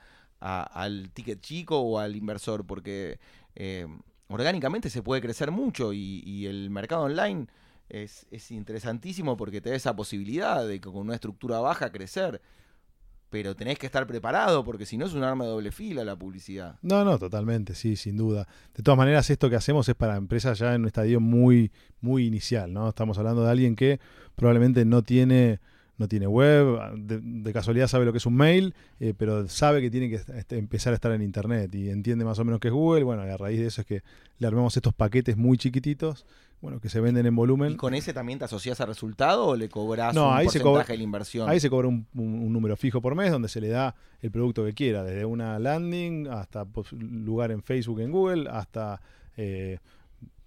[0.62, 3.20] al ticket chico o al inversor, porque
[3.54, 3.86] eh,
[4.28, 7.48] orgánicamente se puede crecer mucho y, el mercado online
[7.90, 12.40] es, es interesantísimo porque te da esa posibilidad de con una estructura baja crecer
[13.30, 16.16] pero tenés que estar preparado porque si no es un arma de doble fila la
[16.16, 16.76] publicidad.
[16.82, 18.46] No, no, totalmente, sí, sin duda.
[18.74, 21.70] De todas maneras, esto que hacemos es para empresas ya en un estadio muy,
[22.00, 22.88] muy inicial, ¿no?
[22.88, 24.00] Estamos hablando de alguien que
[24.34, 25.60] probablemente no tiene
[26.00, 29.90] no tiene web, de, casualidad sabe lo que es un mail, eh, pero sabe que
[29.90, 30.22] tiene que
[30.56, 33.04] empezar a estar en Internet y entiende más o menos qué es Google.
[33.04, 34.02] Bueno, y a raíz de eso es que
[34.38, 36.24] le armamos estos paquetes muy chiquititos,
[36.60, 37.72] bueno, que se venden en volumen.
[37.72, 40.98] ¿Y con ese también te asocias al resultado o le cobras un ahí porcentaje de
[40.98, 41.48] la inversión?
[41.48, 44.74] Ahí se cobra un, número fijo por mes donde se le da el producto que
[44.74, 49.00] quiera, desde una landing hasta pues, lugar en Facebook, en Google, hasta...
[49.36, 49.78] Eh,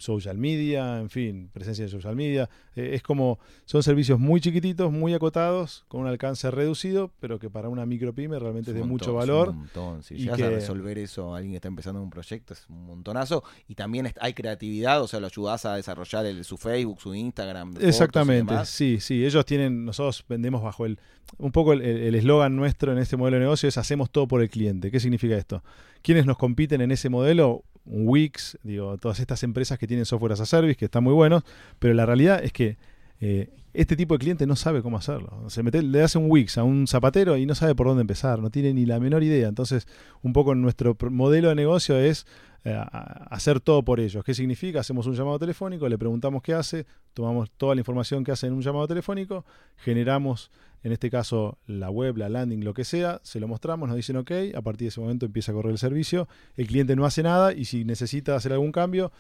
[0.03, 2.49] social media, en fin, presencia de social media.
[2.75, 7.49] Eh, es como, son servicios muy chiquititos, muy acotados, con un alcance reducido, pero que
[7.49, 9.49] para una micropyme realmente es, de mucho valor.
[9.49, 10.03] un montón.
[10.03, 13.43] Si llegas a resolver eso a alguien que está empezando un proyecto, es un montonazo.
[13.67, 17.75] Y también hay creatividad, o sea, lo ayudas a desarrollar el, su Facebook, su Instagram.
[17.79, 19.25] Exactamente, sí, sí.
[19.25, 20.99] Ellos tienen, nosotros vendemos bajo el,
[21.37, 24.49] un poco el eslogan nuestro en este modelo de negocio es hacemos todo por el
[24.49, 24.91] cliente.
[24.91, 25.63] ¿Qué significa esto?
[26.01, 27.63] ¿Quiénes nos compiten en ese modelo?
[27.85, 31.43] Wix, digo, todas estas empresas que tienen software as a service, que están muy buenos,
[31.79, 32.77] pero la realidad es que
[33.19, 35.49] eh, este tipo de cliente no sabe cómo hacerlo.
[35.49, 38.39] Se mete, le hace un Wix a un zapatero y no sabe por dónde empezar,
[38.39, 39.47] no tiene ni la menor idea.
[39.47, 39.87] Entonces,
[40.21, 42.27] un poco nuestro modelo de negocio es
[42.65, 42.81] eh,
[43.29, 44.23] hacer todo por ellos.
[44.23, 44.79] ¿Qué significa?
[44.79, 48.53] Hacemos un llamado telefónico, le preguntamos qué hace, tomamos toda la información que hace en
[48.53, 49.43] un llamado telefónico,
[49.77, 50.51] generamos,
[50.83, 54.17] en este caso, la web, la landing, lo que sea, se lo mostramos, nos dicen
[54.17, 56.27] ok, a partir de ese momento empieza a correr el servicio,
[56.57, 59.11] el cliente no hace nada y si necesita hacer algún cambio,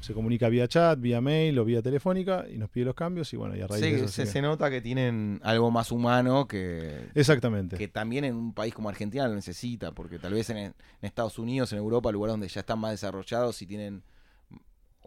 [0.00, 3.36] se comunica vía chat, vía mail o vía telefónica y nos pide los cambios y
[3.36, 7.08] bueno, y a raíz de eso se, se, nota que tienen algo más humano que
[7.14, 7.76] exactamente.
[7.76, 11.72] que también en un país como Argentina lo necesita, porque tal vez en, Estados Unidos,
[11.72, 14.02] en Europa, lugares donde ya están más desarrollados y tienen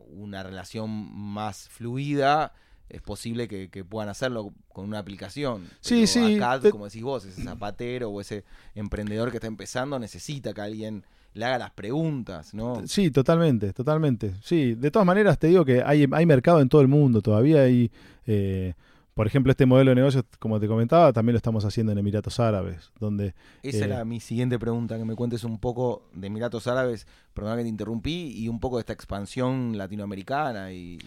[0.07, 2.53] una relación más fluida,
[2.91, 5.67] es posible que, puedan hacerlo con una aplicación.
[5.79, 6.35] Sí, sí.
[6.35, 8.43] Acá, como decís vos, ese zapatero o ese
[8.75, 12.85] emprendedor que está empezando necesita que alguien le haga las preguntas, ¿no?
[12.87, 14.35] Sí, totalmente, totalmente.
[14.43, 17.63] Sí, de todas maneras te digo que hay, hay mercado en todo el mundo, todavía
[17.63, 17.91] hay...
[18.27, 18.73] Eh,
[19.13, 22.39] por ejemplo, este modelo de negocio, como te comentaba, también lo estamos haciendo en Emiratos
[22.39, 23.33] Árabes, donde...
[23.61, 27.57] Esa eh, era mi siguiente pregunta, que me cuentes un poco de Emiratos Árabes, perdón
[27.57, 30.71] que te interrumpí, y un poco de esta expansión latinoamericana.
[30.71, 30.99] y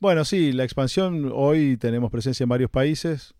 [0.00, 3.34] Bueno, sí, la expansión, hoy tenemos presencia en varios países,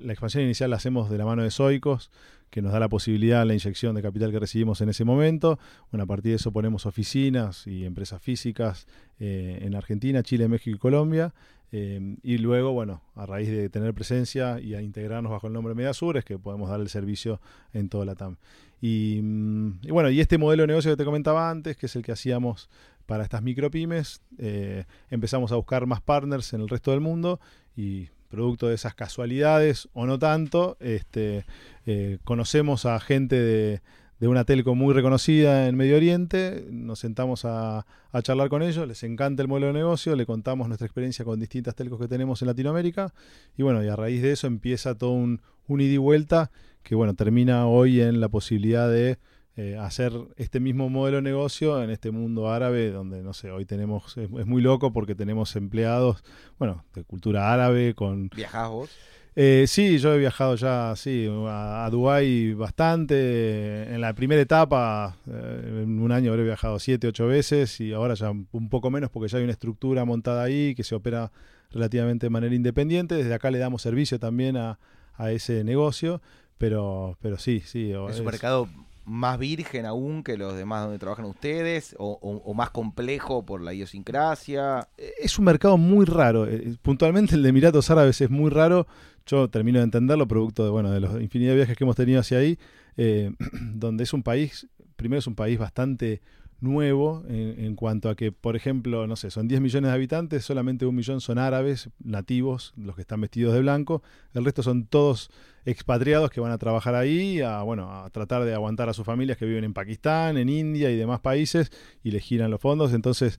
[0.00, 2.10] la expansión inicial la hacemos de la mano de Zoicos,
[2.50, 5.58] que nos da la posibilidad, la inyección de capital que recibimos en ese momento.
[5.90, 8.86] Bueno, a partir de eso ponemos oficinas y empresas físicas
[9.18, 11.34] eh, en Argentina, Chile, México y Colombia.
[11.72, 15.74] Eh, y luego, bueno, a raíz de tener presencia y a integrarnos bajo el nombre
[15.74, 17.40] Mediasur, es que podemos dar el servicio
[17.72, 18.36] en toda la TAM.
[18.80, 21.96] Y, mm, y, bueno, y este modelo de negocio que te comentaba antes, que es
[21.96, 22.68] el que hacíamos
[23.06, 27.40] para estas micropymes, eh, empezamos a buscar más partners en el resto del mundo
[27.76, 31.46] y producto de esas casualidades o no tanto, este,
[31.86, 33.80] eh, conocemos a gente de,
[34.20, 37.84] una telco muy reconocida en Medio Oriente, nos sentamos a,
[38.22, 41.74] charlar con ellos, les encanta el modelo de negocio, le contamos nuestra experiencia con distintas
[41.74, 43.12] telcos que tenemos en Latinoamérica
[43.58, 46.50] y bueno, y a raíz de eso empieza todo un, ida y vuelta
[46.82, 49.18] que bueno, termina hoy en la posibilidad de
[49.56, 53.66] eh, hacer este mismo modelo de negocio en este mundo árabe, donde, no sé, hoy
[53.66, 56.24] tenemos, es, muy loco porque tenemos empleados,
[56.58, 58.30] bueno, de cultura árabe, con...
[58.34, 58.90] ¿Viajás vos?
[59.38, 63.82] Eh, sí, yo he viajado ya, sí, a, Dubái bastante.
[63.94, 68.14] En la primera etapa, eh, en un año habré viajado siete, ocho veces y ahora
[68.14, 71.30] ya un poco menos porque ya hay una estructura montada ahí que se opera
[71.70, 73.14] relativamente de manera independiente.
[73.14, 74.78] Desde acá le damos servicio también a,
[75.16, 76.22] a ese negocio,
[76.56, 77.92] pero, pero sí, sí.
[78.08, 78.68] Es un mercado
[79.06, 84.88] más virgen aún que los demás donde trabajan ustedes o, más complejo por la idiosincrasia?
[84.96, 86.46] Es un mercado muy raro.
[86.46, 88.86] Eh, puntualmente el de Emiratos Árabes es muy raro.
[89.26, 92.20] Yo termino de entenderlo producto de, bueno, de los infinidad de viajes que hemos tenido
[92.20, 92.58] hacia ahí,
[92.96, 93.32] eh,
[93.74, 96.22] donde es un país, primero es un país bastante
[96.60, 100.86] nuevo en, cuanto a que, por ejemplo, no sé, son 10 millones de habitantes, solamente
[100.86, 104.02] un millón son árabes nativos, los que están vestidos de blanco,
[104.32, 105.30] el resto son todos
[105.64, 109.36] expatriados que van a trabajar ahí, a, bueno, a tratar de aguantar a sus familias
[109.36, 111.70] que viven en Pakistán, en India y demás países
[112.02, 113.38] y les giran los fondos, entonces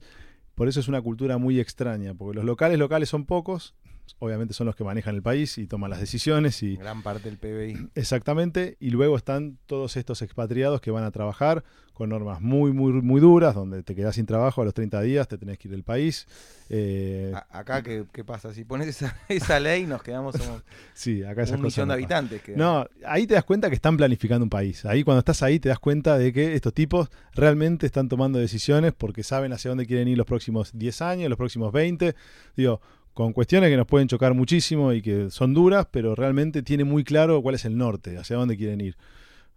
[0.54, 3.74] por eso es una cultura muy extraña, porque los locales locales son pocos,
[4.18, 7.38] obviamente son los que manejan el país y toman las decisiones y gran parte del
[7.38, 7.90] PBI.
[7.94, 11.64] Exactamente, y luego están todos estos expatriados que van a trabajar
[11.98, 15.26] con normas muy muy muy duras donde te quedas sin trabajo a los 30 días,
[15.26, 16.28] te tenés que ir del país.
[16.70, 18.54] Eh, acá ¿qué, pasa?
[18.54, 20.36] Si pones esa, ley nos quedamos
[20.94, 22.42] sí, acá un millón de habitantes.
[22.54, 24.84] No, ahí te das cuenta que están planificando un país.
[24.84, 28.92] Ahí cuando estás ahí te das cuenta de que estos tipos realmente están tomando decisiones
[28.92, 32.14] porque saben hacia dónde quieren ir los próximos 10 años, los próximos 20.
[32.56, 32.80] Digo,
[33.18, 37.02] con cuestiones que nos pueden chocar muchísimo y que son duras, pero realmente tiene muy
[37.02, 38.96] claro cuál es el norte, hacia dónde quieren ir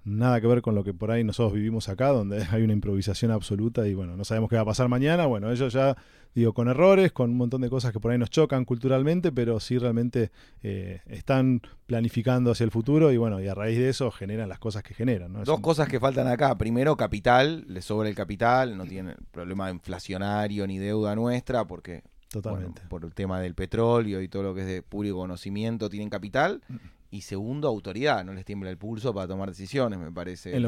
[0.03, 3.30] nada que ver con lo que por ahí nosotros vivimos acá, donde hay una improvisación
[3.30, 5.28] absoluta y bueno, no sabemos qué va a pasar mañana.
[5.28, 5.95] Bueno, ellos ya,
[6.34, 9.59] digo, con errores, con un montón de cosas que por ahí nos chocan culturalmente, pero
[9.59, 10.32] sí realmente
[10.64, 14.57] eh, están planificando hacia el futuro y bueno, y a raíz de eso generan las
[14.57, 15.34] cosas que generan.
[15.43, 16.57] Dos cosas que faltan acá.
[16.57, 22.01] Primero, capital, le sobra el capital, no tiene problema inflacionario ni deuda nuestra, porque
[22.32, 22.82] Totalmente.
[22.90, 26.62] por el tema del petróleo y todo lo que es de público conocimiento, tienen capital.
[26.70, 26.78] Mm
[27.12, 30.56] y segundo, autoridad, no les tiembla el pulso para tomar decisiones, me parece.
[30.56, 30.64] el,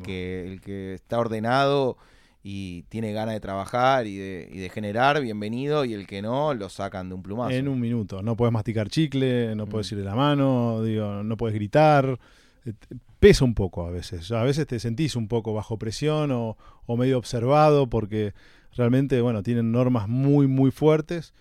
[0.00, 1.96] que, el, que, está ordenado
[2.44, 7.08] y tiene ganas de trabajar y de, generar, bienvenido, y el que no, lo sacan
[7.08, 7.50] de un plumazo.
[7.50, 9.94] En un minuto, no puedes masticar chicle, no puedes mm.
[9.96, 12.16] ir de la mano, digo, no puedes gritar,
[12.64, 12.74] eh,
[13.18, 16.56] pesa un poco a veces, a veces te sentís un poco bajo presión o,
[16.86, 18.34] o medio observado porque
[18.76, 21.34] realmente, bueno, tienen normas muy, muy fuertes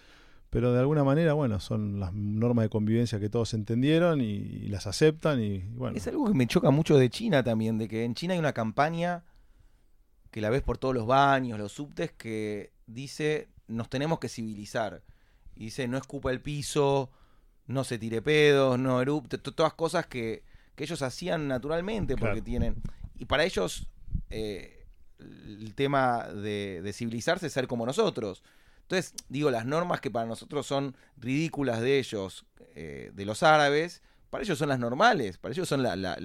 [0.49, 4.87] pero de alguna manera, bueno, son las normas de convivencia que todos entendieron y, las
[4.87, 5.97] aceptan y bueno.
[5.97, 8.53] Es algo que me choca mucho de China también, de que en China hay una
[8.53, 9.23] campaña
[10.31, 15.03] que la ves por todos los baños, los subtes, que dice, nos tenemos que civilizar.
[15.55, 17.11] Y dice, no escupa el piso,
[17.65, 20.43] no se tire pedos, no erupte, todas cosas que,
[20.75, 22.75] que ellos hacían naturalmente porque tienen...
[23.19, 23.89] Y para ellos
[24.29, 24.76] eh,
[25.19, 28.43] el tema de, civilizarse es ser como nosotros.
[28.83, 32.45] Entonces, digo, las normas que para nosotros son ridículas de ellos,
[32.75, 36.17] eh, de los árabes, para ellos son las normales, para ellos son la, la,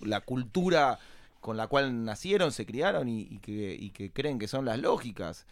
[0.00, 0.98] la, cultura
[1.40, 5.46] con la cual nacieron, se criaron y, que, y, que, creen que son las lógicas.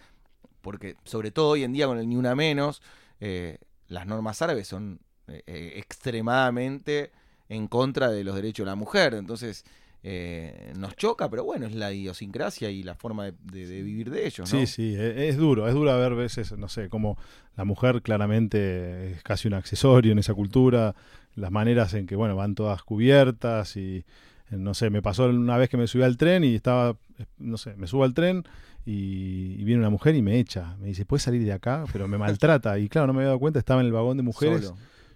[0.60, 2.82] Porque sobre todo hoy en día con el ni una menos,
[3.20, 7.12] eh, las normas árabes son eh, extremadamente
[7.48, 9.14] en contra de los derechos de la mujer.
[9.14, 9.64] Entonces,
[10.04, 14.52] eh, nos choca, pero bueno, es la idiosincrasia y la forma de, vivir de ellos.
[14.52, 14.58] ¿no?
[14.58, 17.16] Sí, sí, e, es, duro, es duro ver veces, no sé, como
[17.56, 20.96] la mujer claramente es casi un accesorio en esa cultura,
[21.36, 24.04] las maneras en que, bueno, van todas cubiertas y,
[24.50, 26.96] eh, no sé, me pasó una vez que me subí al tren y estaba,
[27.38, 28.44] no sé, me subo al tren
[28.84, 31.84] y, viene una mujer y me echa, me dice, ¿puedes salir de acá?
[31.92, 34.24] Pero me maltrata y claro, no me había dado cuenta, estaba en el vagón de
[34.24, 34.72] mujeres.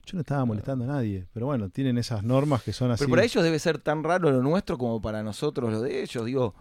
[0.07, 3.01] Yo no estaba molestando a nadie, pero bueno, tienen esas normas que son así.
[3.01, 6.25] Pero para ellos debe ser tan raro lo nuestro como para nosotros lo de ellos.
[6.25, 6.55] Digo,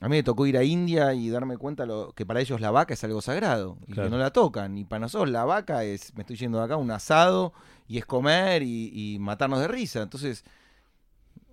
[0.00, 2.72] a mí me tocó ir a India y darme cuenta lo, que para ellos la
[2.72, 4.76] vaca es algo sagrado y que no la tocan.
[4.76, 7.52] Y para nosotros la vaca es, me estoy yendo de acá, un asado
[7.86, 10.02] y es comer y, matarnos de risa.
[10.02, 10.44] Entonces,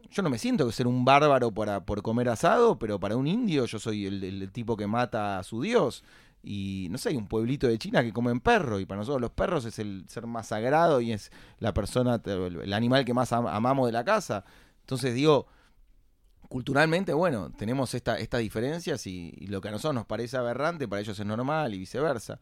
[0.10, 3.28] yo no me siento que ser un bárbaro para, por comer asado, pero para un
[3.28, 6.04] indio yo soy el tipo que mata a su dios
[6.44, 9.32] y no sé, hay un pueblito de China que comen perro y para nosotros los
[9.32, 13.86] perros es el ser más sagrado y es la persona, el animal que más amamos
[13.86, 14.44] de la casa.
[14.82, 15.46] Entonces digo,
[16.50, 21.02] culturalmente, bueno, tenemos esta, estas diferencias y, lo que a nosotros nos parece aberrante, para
[21.02, 22.40] ellos es normal y viceversa.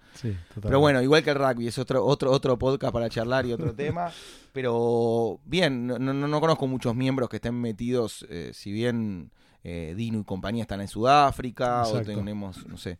[0.61, 3.73] pero bueno, igual que el rugby, es otro, otro, otro podcast para charlar y otro
[3.75, 4.11] tema.
[4.53, 9.31] Pero bien, no, no, conozco muchos miembros que estén metidos, eh, si bien
[9.63, 12.97] eh, Dino y compañía están en Sudáfrica, o tenemos, no sé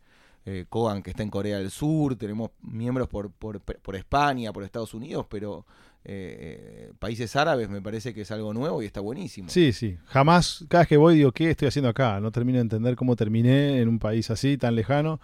[0.50, 4.94] eh, que está en Corea del Sur, tenemos miembros por, por, por España, por Estados
[4.94, 5.64] Unidos, pero
[6.04, 9.48] eh, países árabes me parece que es algo nuevo y está buenísimo.
[9.48, 9.98] Sí, sí.
[10.06, 12.20] Jamás, cada vez que voy digo, ¿qué estoy haciendo acá?
[12.20, 15.20] No termino de entender cómo terminé en un país así, tan lejano.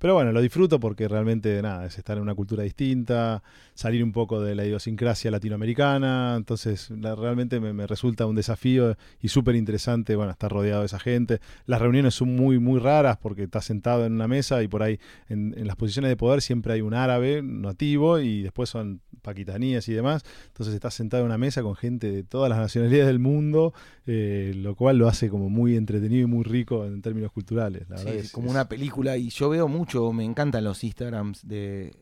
[0.00, 3.42] Pero bueno, lo disfruto porque realmente nada, es estar en una cultura distinta,
[3.74, 9.56] salir un poco de la idiosincrasia latinoamericana, entonces realmente me, resulta un desafío y súper
[9.56, 11.40] interesante, bueno, estar rodeado de esa gente.
[11.66, 14.98] Las reuniones son muy, muy raras porque estás sentado en una mesa y por ahí
[15.28, 19.92] en, las posiciones de poder siempre hay un árabe nativo y después son paquitanías y
[19.92, 23.74] demás, entonces estás sentado en una mesa con gente de todas las nacionalidades del mundo,
[24.06, 27.88] eh, lo cual lo hace como muy entretenido y muy rico en términos culturales.
[27.88, 31.92] La verdad es, como una película y yo veo mucho me encantan los Instagrams de,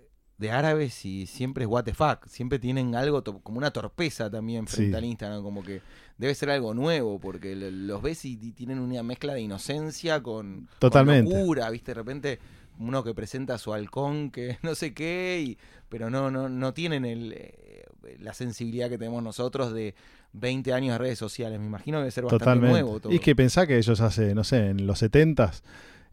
[0.50, 2.26] árabes y siempre es what the fuck.
[2.26, 5.80] Siempre tienen algo como una torpeza también frente al Instagram, como que
[6.16, 11.30] debe ser algo nuevo, porque los ves y, tienen una mezcla de inocencia con, Totalmente.
[11.30, 11.90] locura, ¿viste?
[11.90, 12.38] De repente
[12.78, 15.58] uno que presenta a su halcón que no sé qué, y,
[15.88, 17.84] pero no, no, no tienen el, eh,
[18.20, 19.94] la sensibilidad que tenemos nosotros de
[20.32, 21.58] 20 años de redes sociales.
[21.58, 23.12] Me imagino que debe ser bastante nuevo todo.
[23.12, 25.62] Y es que pensá que ellos hace, no sé, en los 70s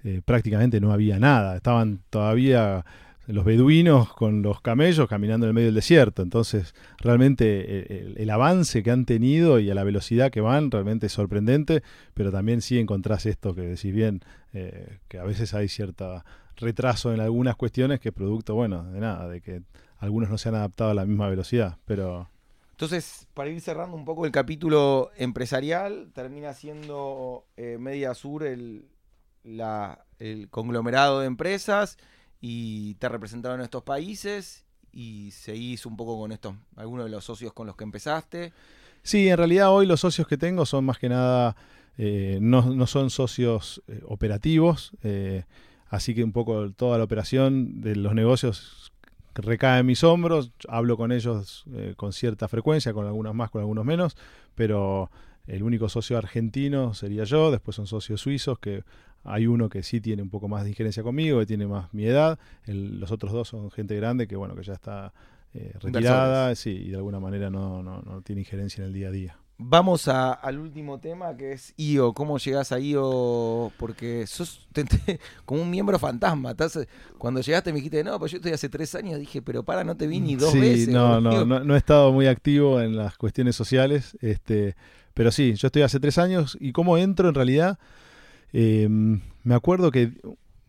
[0.03, 1.55] eh, prácticamente no había nada.
[1.55, 2.86] Estaban todavía
[3.28, 6.22] los beduinos con los camellos caminando en el medio del desierto.
[6.22, 11.07] Entonces, realmente eh, el, avance que han tenido y a la velocidad que van, realmente
[11.07, 11.82] es sorprendente,
[12.13, 14.22] pero también sí encontrás esto que decís bien,
[14.53, 16.24] eh, que a veces hay cierto
[16.58, 19.62] retraso en algunas cuestiones que es producto, bueno, de nada, de que
[19.97, 22.30] algunos no se han adaptado a la misma velocidad, pero...
[22.72, 28.86] Entonces, para ir cerrando un poco el capítulo empresarial, termina siendo Media Sur el,
[30.20, 31.97] el conglomerado de empresas
[32.41, 37.26] y te representaron en estos países y seguís un poco con estos, algunos de los
[37.26, 38.53] socios con los que empezaste.
[39.03, 41.56] Sí, en realidad hoy los socios que tengo son más que nada,
[41.97, 45.43] eh, no, no, son socios eh, operativos, eh,
[45.96, 48.91] así que un poco toda la operación de los negocios
[49.34, 51.66] recae en mis hombros, hablo con ellos
[51.98, 54.16] con cierta frecuencia, con algunos más, con algunos menos,
[54.56, 55.10] pero
[55.48, 58.84] el único socio argentino sería yo, después son socios suizos que
[59.24, 62.06] hay uno que sí tiene un poco más de injerencia conmigo, que tiene más mi
[62.06, 62.39] edad.
[62.68, 65.14] los otros dos son gente grande que, bueno, que ya está
[65.54, 69.08] eh, retirada, sí, y de alguna manera no, no, no, tiene injerencia en el día
[69.08, 69.38] a día.
[69.58, 72.14] Vamos al último tema que es IO.
[72.14, 73.72] ¿Cómo llegas a IO?
[73.78, 74.68] Porque sos
[75.45, 76.53] como un miembro fantasma.
[77.18, 79.18] cuando llegaste me dijiste, no, pues yo estoy hace tres años.
[79.18, 80.89] Dije, pero para, no te vi ni dos veces.
[80.89, 84.18] No, no, no, no, he estado muy activo en las cuestiones sociales.
[84.20, 84.76] Este,
[85.14, 86.58] pero sí, yo estoy hace tres años.
[86.60, 87.80] ¿Y cómo entro en realidad?
[88.51, 90.12] Em, me acuerdo que,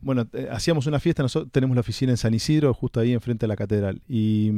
[0.01, 3.47] bueno, eh, hacíamos una fiesta, nosotros tenemos la oficina en San Isidro, justo ahí enfrente
[3.47, 4.01] de la catedral.
[4.09, 4.53] Y,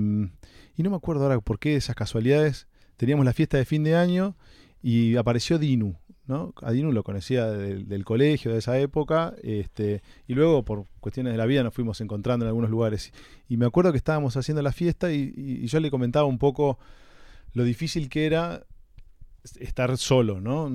[0.77, 2.67] y no me acuerdo ahora por qué esas casualidades.
[2.99, 4.37] Teníamos la fiesta de fin de año
[4.83, 5.97] y apareció Dinu,
[6.27, 6.53] ¿no?
[6.61, 11.39] A Dinu lo conocía del, colegio de esa época, este, y luego por cuestiones de
[11.39, 13.15] la vida nos fuimos encontrando en algunos lugares.
[13.49, 16.79] Y me acuerdo que estábamos haciendo la fiesta y yo le comentaba un poco
[17.55, 18.67] lo difícil que era
[19.59, 20.69] estar solo, ¿no?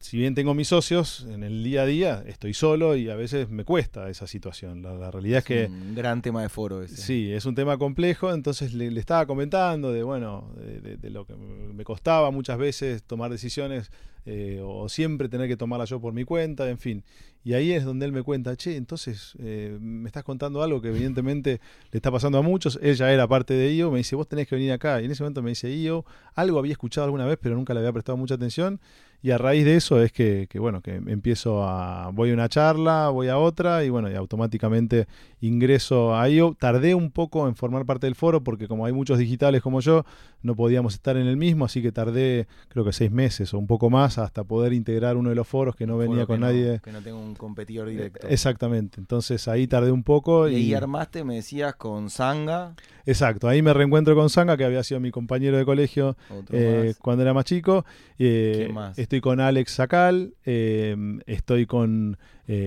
[0.00, 3.48] Si bien tengo mis socios, en el día a día estoy solo y a veces
[3.48, 4.82] me cuesta esa situación.
[4.82, 5.66] La, realidad es, que...
[5.66, 6.96] Un gran tema de foro ese.
[6.96, 11.84] Sí, es un tema complejo, entonces le, estaba comentando de, bueno, de, lo que me
[11.84, 13.90] costaba muchas veces tomar decisiones
[14.24, 17.04] eh, o siempre tener que tomarla yo por mi cuenta, en fin.
[17.44, 20.88] Y ahí es donde él me cuenta, che, entonces eh, me estás contando algo que
[20.88, 21.60] evidentemente
[21.90, 22.78] le está pasando a muchos.
[22.82, 25.00] Ella era parte de IO, me dice, vos tenés que venir acá.
[25.02, 26.04] Y en ese momento me dice, IO,
[26.34, 28.80] algo había escuchado alguna vez, pero nunca le había prestado mucha atención.
[29.24, 33.08] Y a raíz de eso es que, bueno, que empiezo a, voy a una charla,
[33.08, 35.06] voy a otra y bueno, y automáticamente
[35.40, 36.56] ingreso a IO.
[36.58, 40.04] Tardé un poco en formar parte del foro porque como hay muchos digitales como yo,
[40.42, 43.68] no podíamos estar en el mismo, así que tardé creo que seis meses o un
[43.68, 46.80] poco más hasta poder integrar uno de los foros que no venía con nadie.
[46.82, 48.26] Que no tengo un competidor directo.
[48.26, 50.48] Exactamente, entonces ahí tardé un poco.
[50.48, 52.74] Y, ahí armaste, me decías, con Sanga.
[53.06, 56.16] Exacto, ahí me reencuentro con Sanga, que había sido mi compañero de colegio
[56.50, 57.84] eh, cuando era más chico.
[58.18, 58.98] Eh, más?
[59.12, 60.96] Estoy con Alex Sacal, eh,
[61.26, 62.16] estoy con,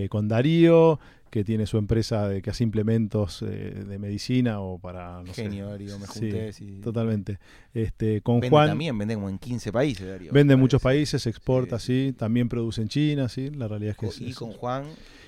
[0.09, 0.99] con Darío,
[1.31, 5.97] que tiene su empresa de que hace implementos de medicina o para no Genio, Darío,
[5.97, 6.53] me junté.
[6.53, 7.39] Sí, Totalmente.
[7.73, 8.67] Este, con Juan.
[8.67, 10.31] También vende como en 15 países, Darío.
[10.31, 12.13] Vende en muchos países, exporta, sí.
[12.15, 13.49] También produce en China, sí.
[13.49, 14.85] La realidad es que Y con Juan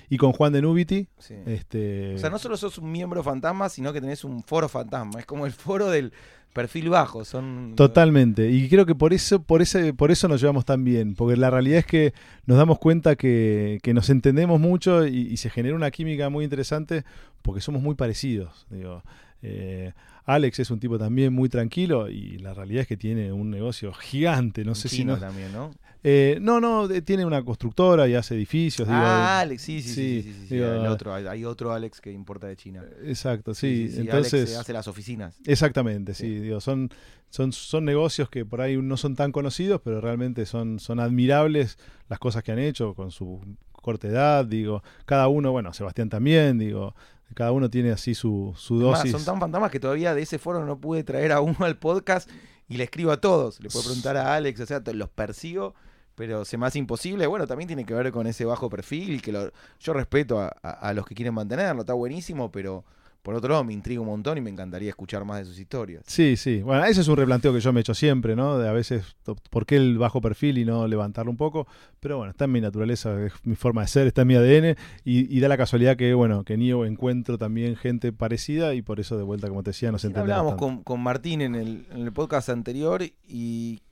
[0.08, 1.08] y con Juan de Nubiti.
[1.46, 2.14] Este...
[2.14, 5.20] O sea, no solo sos un miembro fantasma, sino que tenés un foro fantasma.
[5.20, 6.12] Es como el foro del
[6.52, 7.24] perfil bajo.
[7.24, 7.74] Son...
[7.76, 8.50] Totalmente.
[8.50, 11.14] Y creo que por eso, por ese, por eso nos llevamos tan bien.
[11.14, 12.14] Porque la realidad es que
[12.46, 17.04] nos damos cuenta que, nos entendemos mucho y, se genera una química muy interesante
[17.42, 18.66] porque somos muy parecidos.
[18.70, 19.02] Digo.
[19.42, 19.92] Eh,
[20.24, 23.94] Alex es un tipo también muy tranquilo y la realidad es que tiene un negocio
[23.94, 24.62] gigante.
[24.62, 25.16] No sé si no.
[25.16, 25.70] también, ¿no?
[26.04, 28.88] Eh, no, no, tiene una constructora y hace edificios.
[28.88, 30.46] Ah, Alex, sí, sí, sí.
[30.48, 32.84] sí, otro, hay otro Alex que importa de China.
[33.02, 33.92] Exacto, sí.
[33.96, 35.36] Entonces Alex hace las oficinas.
[35.44, 36.38] Exactamente, sí.
[36.38, 36.90] Digo, son,
[37.30, 41.78] son, son negocios que por ahí no son tan conocidos, pero realmente son, son admirables
[42.08, 43.40] las cosas que han hecho con su
[43.72, 44.44] corta edad.
[44.44, 46.94] Digo, cada uno, bueno, Sebastián también, digo,
[47.34, 49.10] cada uno tiene así su, su dosis.
[49.10, 52.30] son tan fantasmas que todavía de ese foro no pude traer a uno al podcast
[52.68, 53.60] y le escribo a todos.
[53.60, 55.74] Le puedo preguntar a Alex, o sea, los persigo
[56.18, 57.28] pero se me hace imposible.
[57.28, 59.32] Bueno, también tiene que ver con ese bajo perfil, que
[59.78, 62.84] yo respeto a, los que quieren mantenerlo, está buenísimo, pero
[63.22, 66.02] por otro lado me intriga un montón y me encantaría escuchar más de sus historias.
[66.08, 66.60] Sí, sí.
[66.62, 68.58] Bueno, ese es un replanteo que yo me he hecho siempre, ¿no?
[68.58, 69.14] De a veces,
[69.48, 71.68] ¿por qué el bajo perfil y no levantarlo un poco?
[72.00, 74.76] Pero bueno, está en mi naturaleza, es mi forma de ser, está en mi ADN
[75.04, 79.16] y, da la casualidad que, bueno, que en encuentro también gente parecida y por eso
[79.16, 80.36] de vuelta, como te decía, nos entendemos.
[80.36, 83.82] Hablábamos con, con, Martín en el, en el podcast anterior y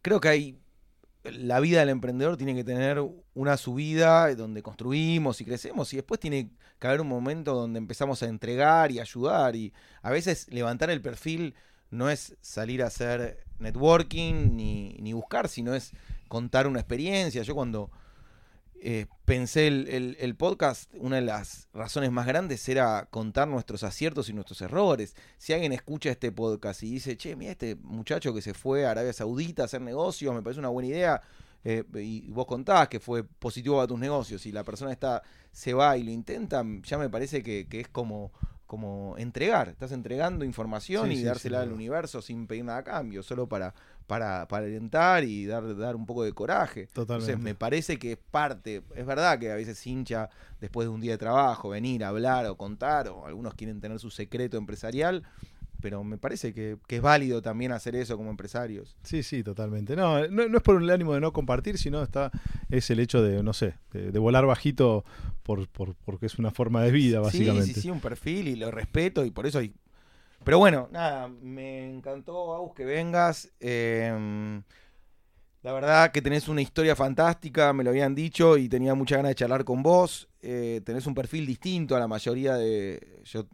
[0.00, 0.59] creo que hay
[1.24, 3.02] la vida del emprendedor tiene que tener
[3.34, 8.22] una subida donde construimos y crecemos y después tiene que haber un momento donde empezamos
[8.22, 11.54] a entregar y ayudar y a veces levantar el perfil
[11.90, 15.92] no es salir a hacer networking ni, ni buscar, sino es
[16.28, 17.42] contar una experiencia.
[17.42, 17.90] Yo cuando
[18.82, 24.32] eh, pensé el, podcast, una de las razones más grandes era contar nuestros aciertos y
[24.32, 25.14] nuestros errores.
[25.36, 28.92] Si alguien escucha este podcast y dice, che, mira este muchacho que se fue a
[28.92, 31.20] Arabia Saudita a hacer negocios, me parece una buena idea,
[31.62, 35.22] eh, y vos contás que fue positivo a tus negocios y la persona está,
[35.52, 38.32] se va y lo intenta, ya me parece que, que es como
[38.70, 43.48] como entregar, estás entregando información y dársela al universo sin pedir nada a cambio, solo
[43.48, 43.74] para,
[44.10, 46.88] para, para alentar y dar, dar un poco de coraje.
[46.96, 50.30] Entonces me parece que es parte, es verdad que a veces hincha
[50.60, 54.00] después de un día de trabajo, venir a hablar o contar, o algunos quieren tener
[54.00, 55.22] su secreto empresarial,
[55.80, 58.96] pero me parece que, es válido también hacer eso como empresarios.
[59.04, 59.94] Sí, sí, totalmente.
[59.94, 62.32] No, no, es por el ánimo de no compartir, sino está
[62.68, 65.04] es el hecho de, no sé, de, volar bajito
[65.44, 67.68] por, por, porque es una forma de vida, básicamente.
[67.68, 69.72] Sí, sí, sí, un perfil y lo respeto y por eso hay...
[70.44, 73.50] Pero bueno, nada, me encantó, que vengas.
[73.60, 74.62] Eh,
[75.62, 79.30] la verdad que tenés una historia fantástica, me lo habían dicho y tenía mucha ganas
[79.30, 80.28] de charlar con vos.
[80.40, 83.20] Eh, tenés un perfil distinto a la mayoría de...
[83.24, 83.46] Yo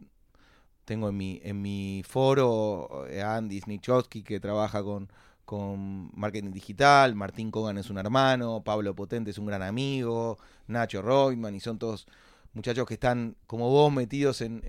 [0.85, 5.11] tengo en mi, en mi foro a eh, Andy Snichowski que trabaja con,
[5.43, 11.01] con marketing digital, Martín Kogan es un hermano, Pablo Potente es un gran amigo, Nacho
[11.01, 12.07] Reutemann y son todos
[12.53, 14.61] muchachos que están como vos metidos en,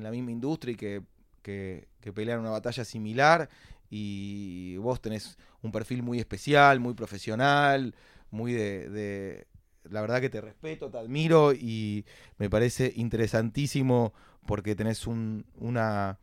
[0.00, 1.02] la misma industria y que,
[1.48, 3.48] que, que pelean una batalla similar
[3.90, 7.94] y vos tenés un perfil muy especial, muy profesional,
[8.30, 9.46] muy de,
[9.84, 12.04] La verdad que te respeto, te admiro y
[12.36, 14.12] me parece interesantísimo
[14.46, 16.18] porque tenés una,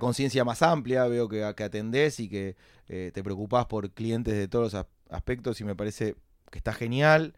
[0.00, 2.56] conciencia más amplia, veo que, que atendés y que
[2.88, 6.16] eh, te preocupás por clientes de todos los aspectos y me parece
[6.50, 7.34] que está genial.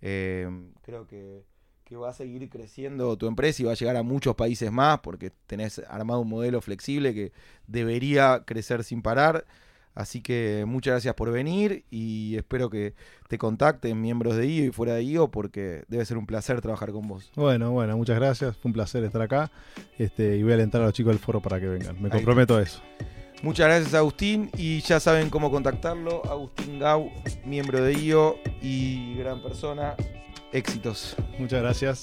[0.00, 0.48] Eh,
[0.80, 1.44] creo que
[1.90, 5.00] que va a seguir creciendo tu empresa y va a llegar a muchos países más
[5.00, 7.32] porque tenés armado un modelo flexible que
[7.66, 9.44] debería crecer sin parar.
[9.96, 12.94] Así que muchas gracias por venir y espero que
[13.26, 16.92] te contacten miembros de IO y fuera de IO porque debe ser un placer trabajar
[16.92, 17.32] con vos.
[17.34, 18.56] Bueno, bueno, muchas gracias.
[18.56, 19.50] Fue un placer estar acá
[19.98, 22.00] este, y voy a alentar a los chicos del foro para que vengan.
[22.00, 22.80] Me comprometo a eso.
[23.42, 26.22] Muchas gracias Agustín y ya saben cómo contactarlo.
[26.30, 27.10] Agustín Gau,
[27.44, 29.94] miembro de IO y gran persona
[30.52, 31.16] éxitos.
[31.38, 32.02] Muchas gracias.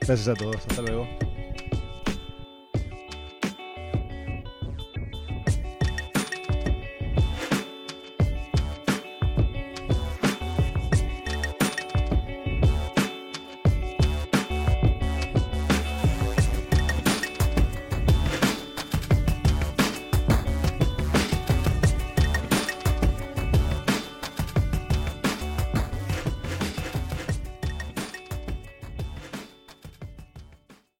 [0.00, 0.56] Gracias a todos.
[0.56, 1.06] Hasta luego.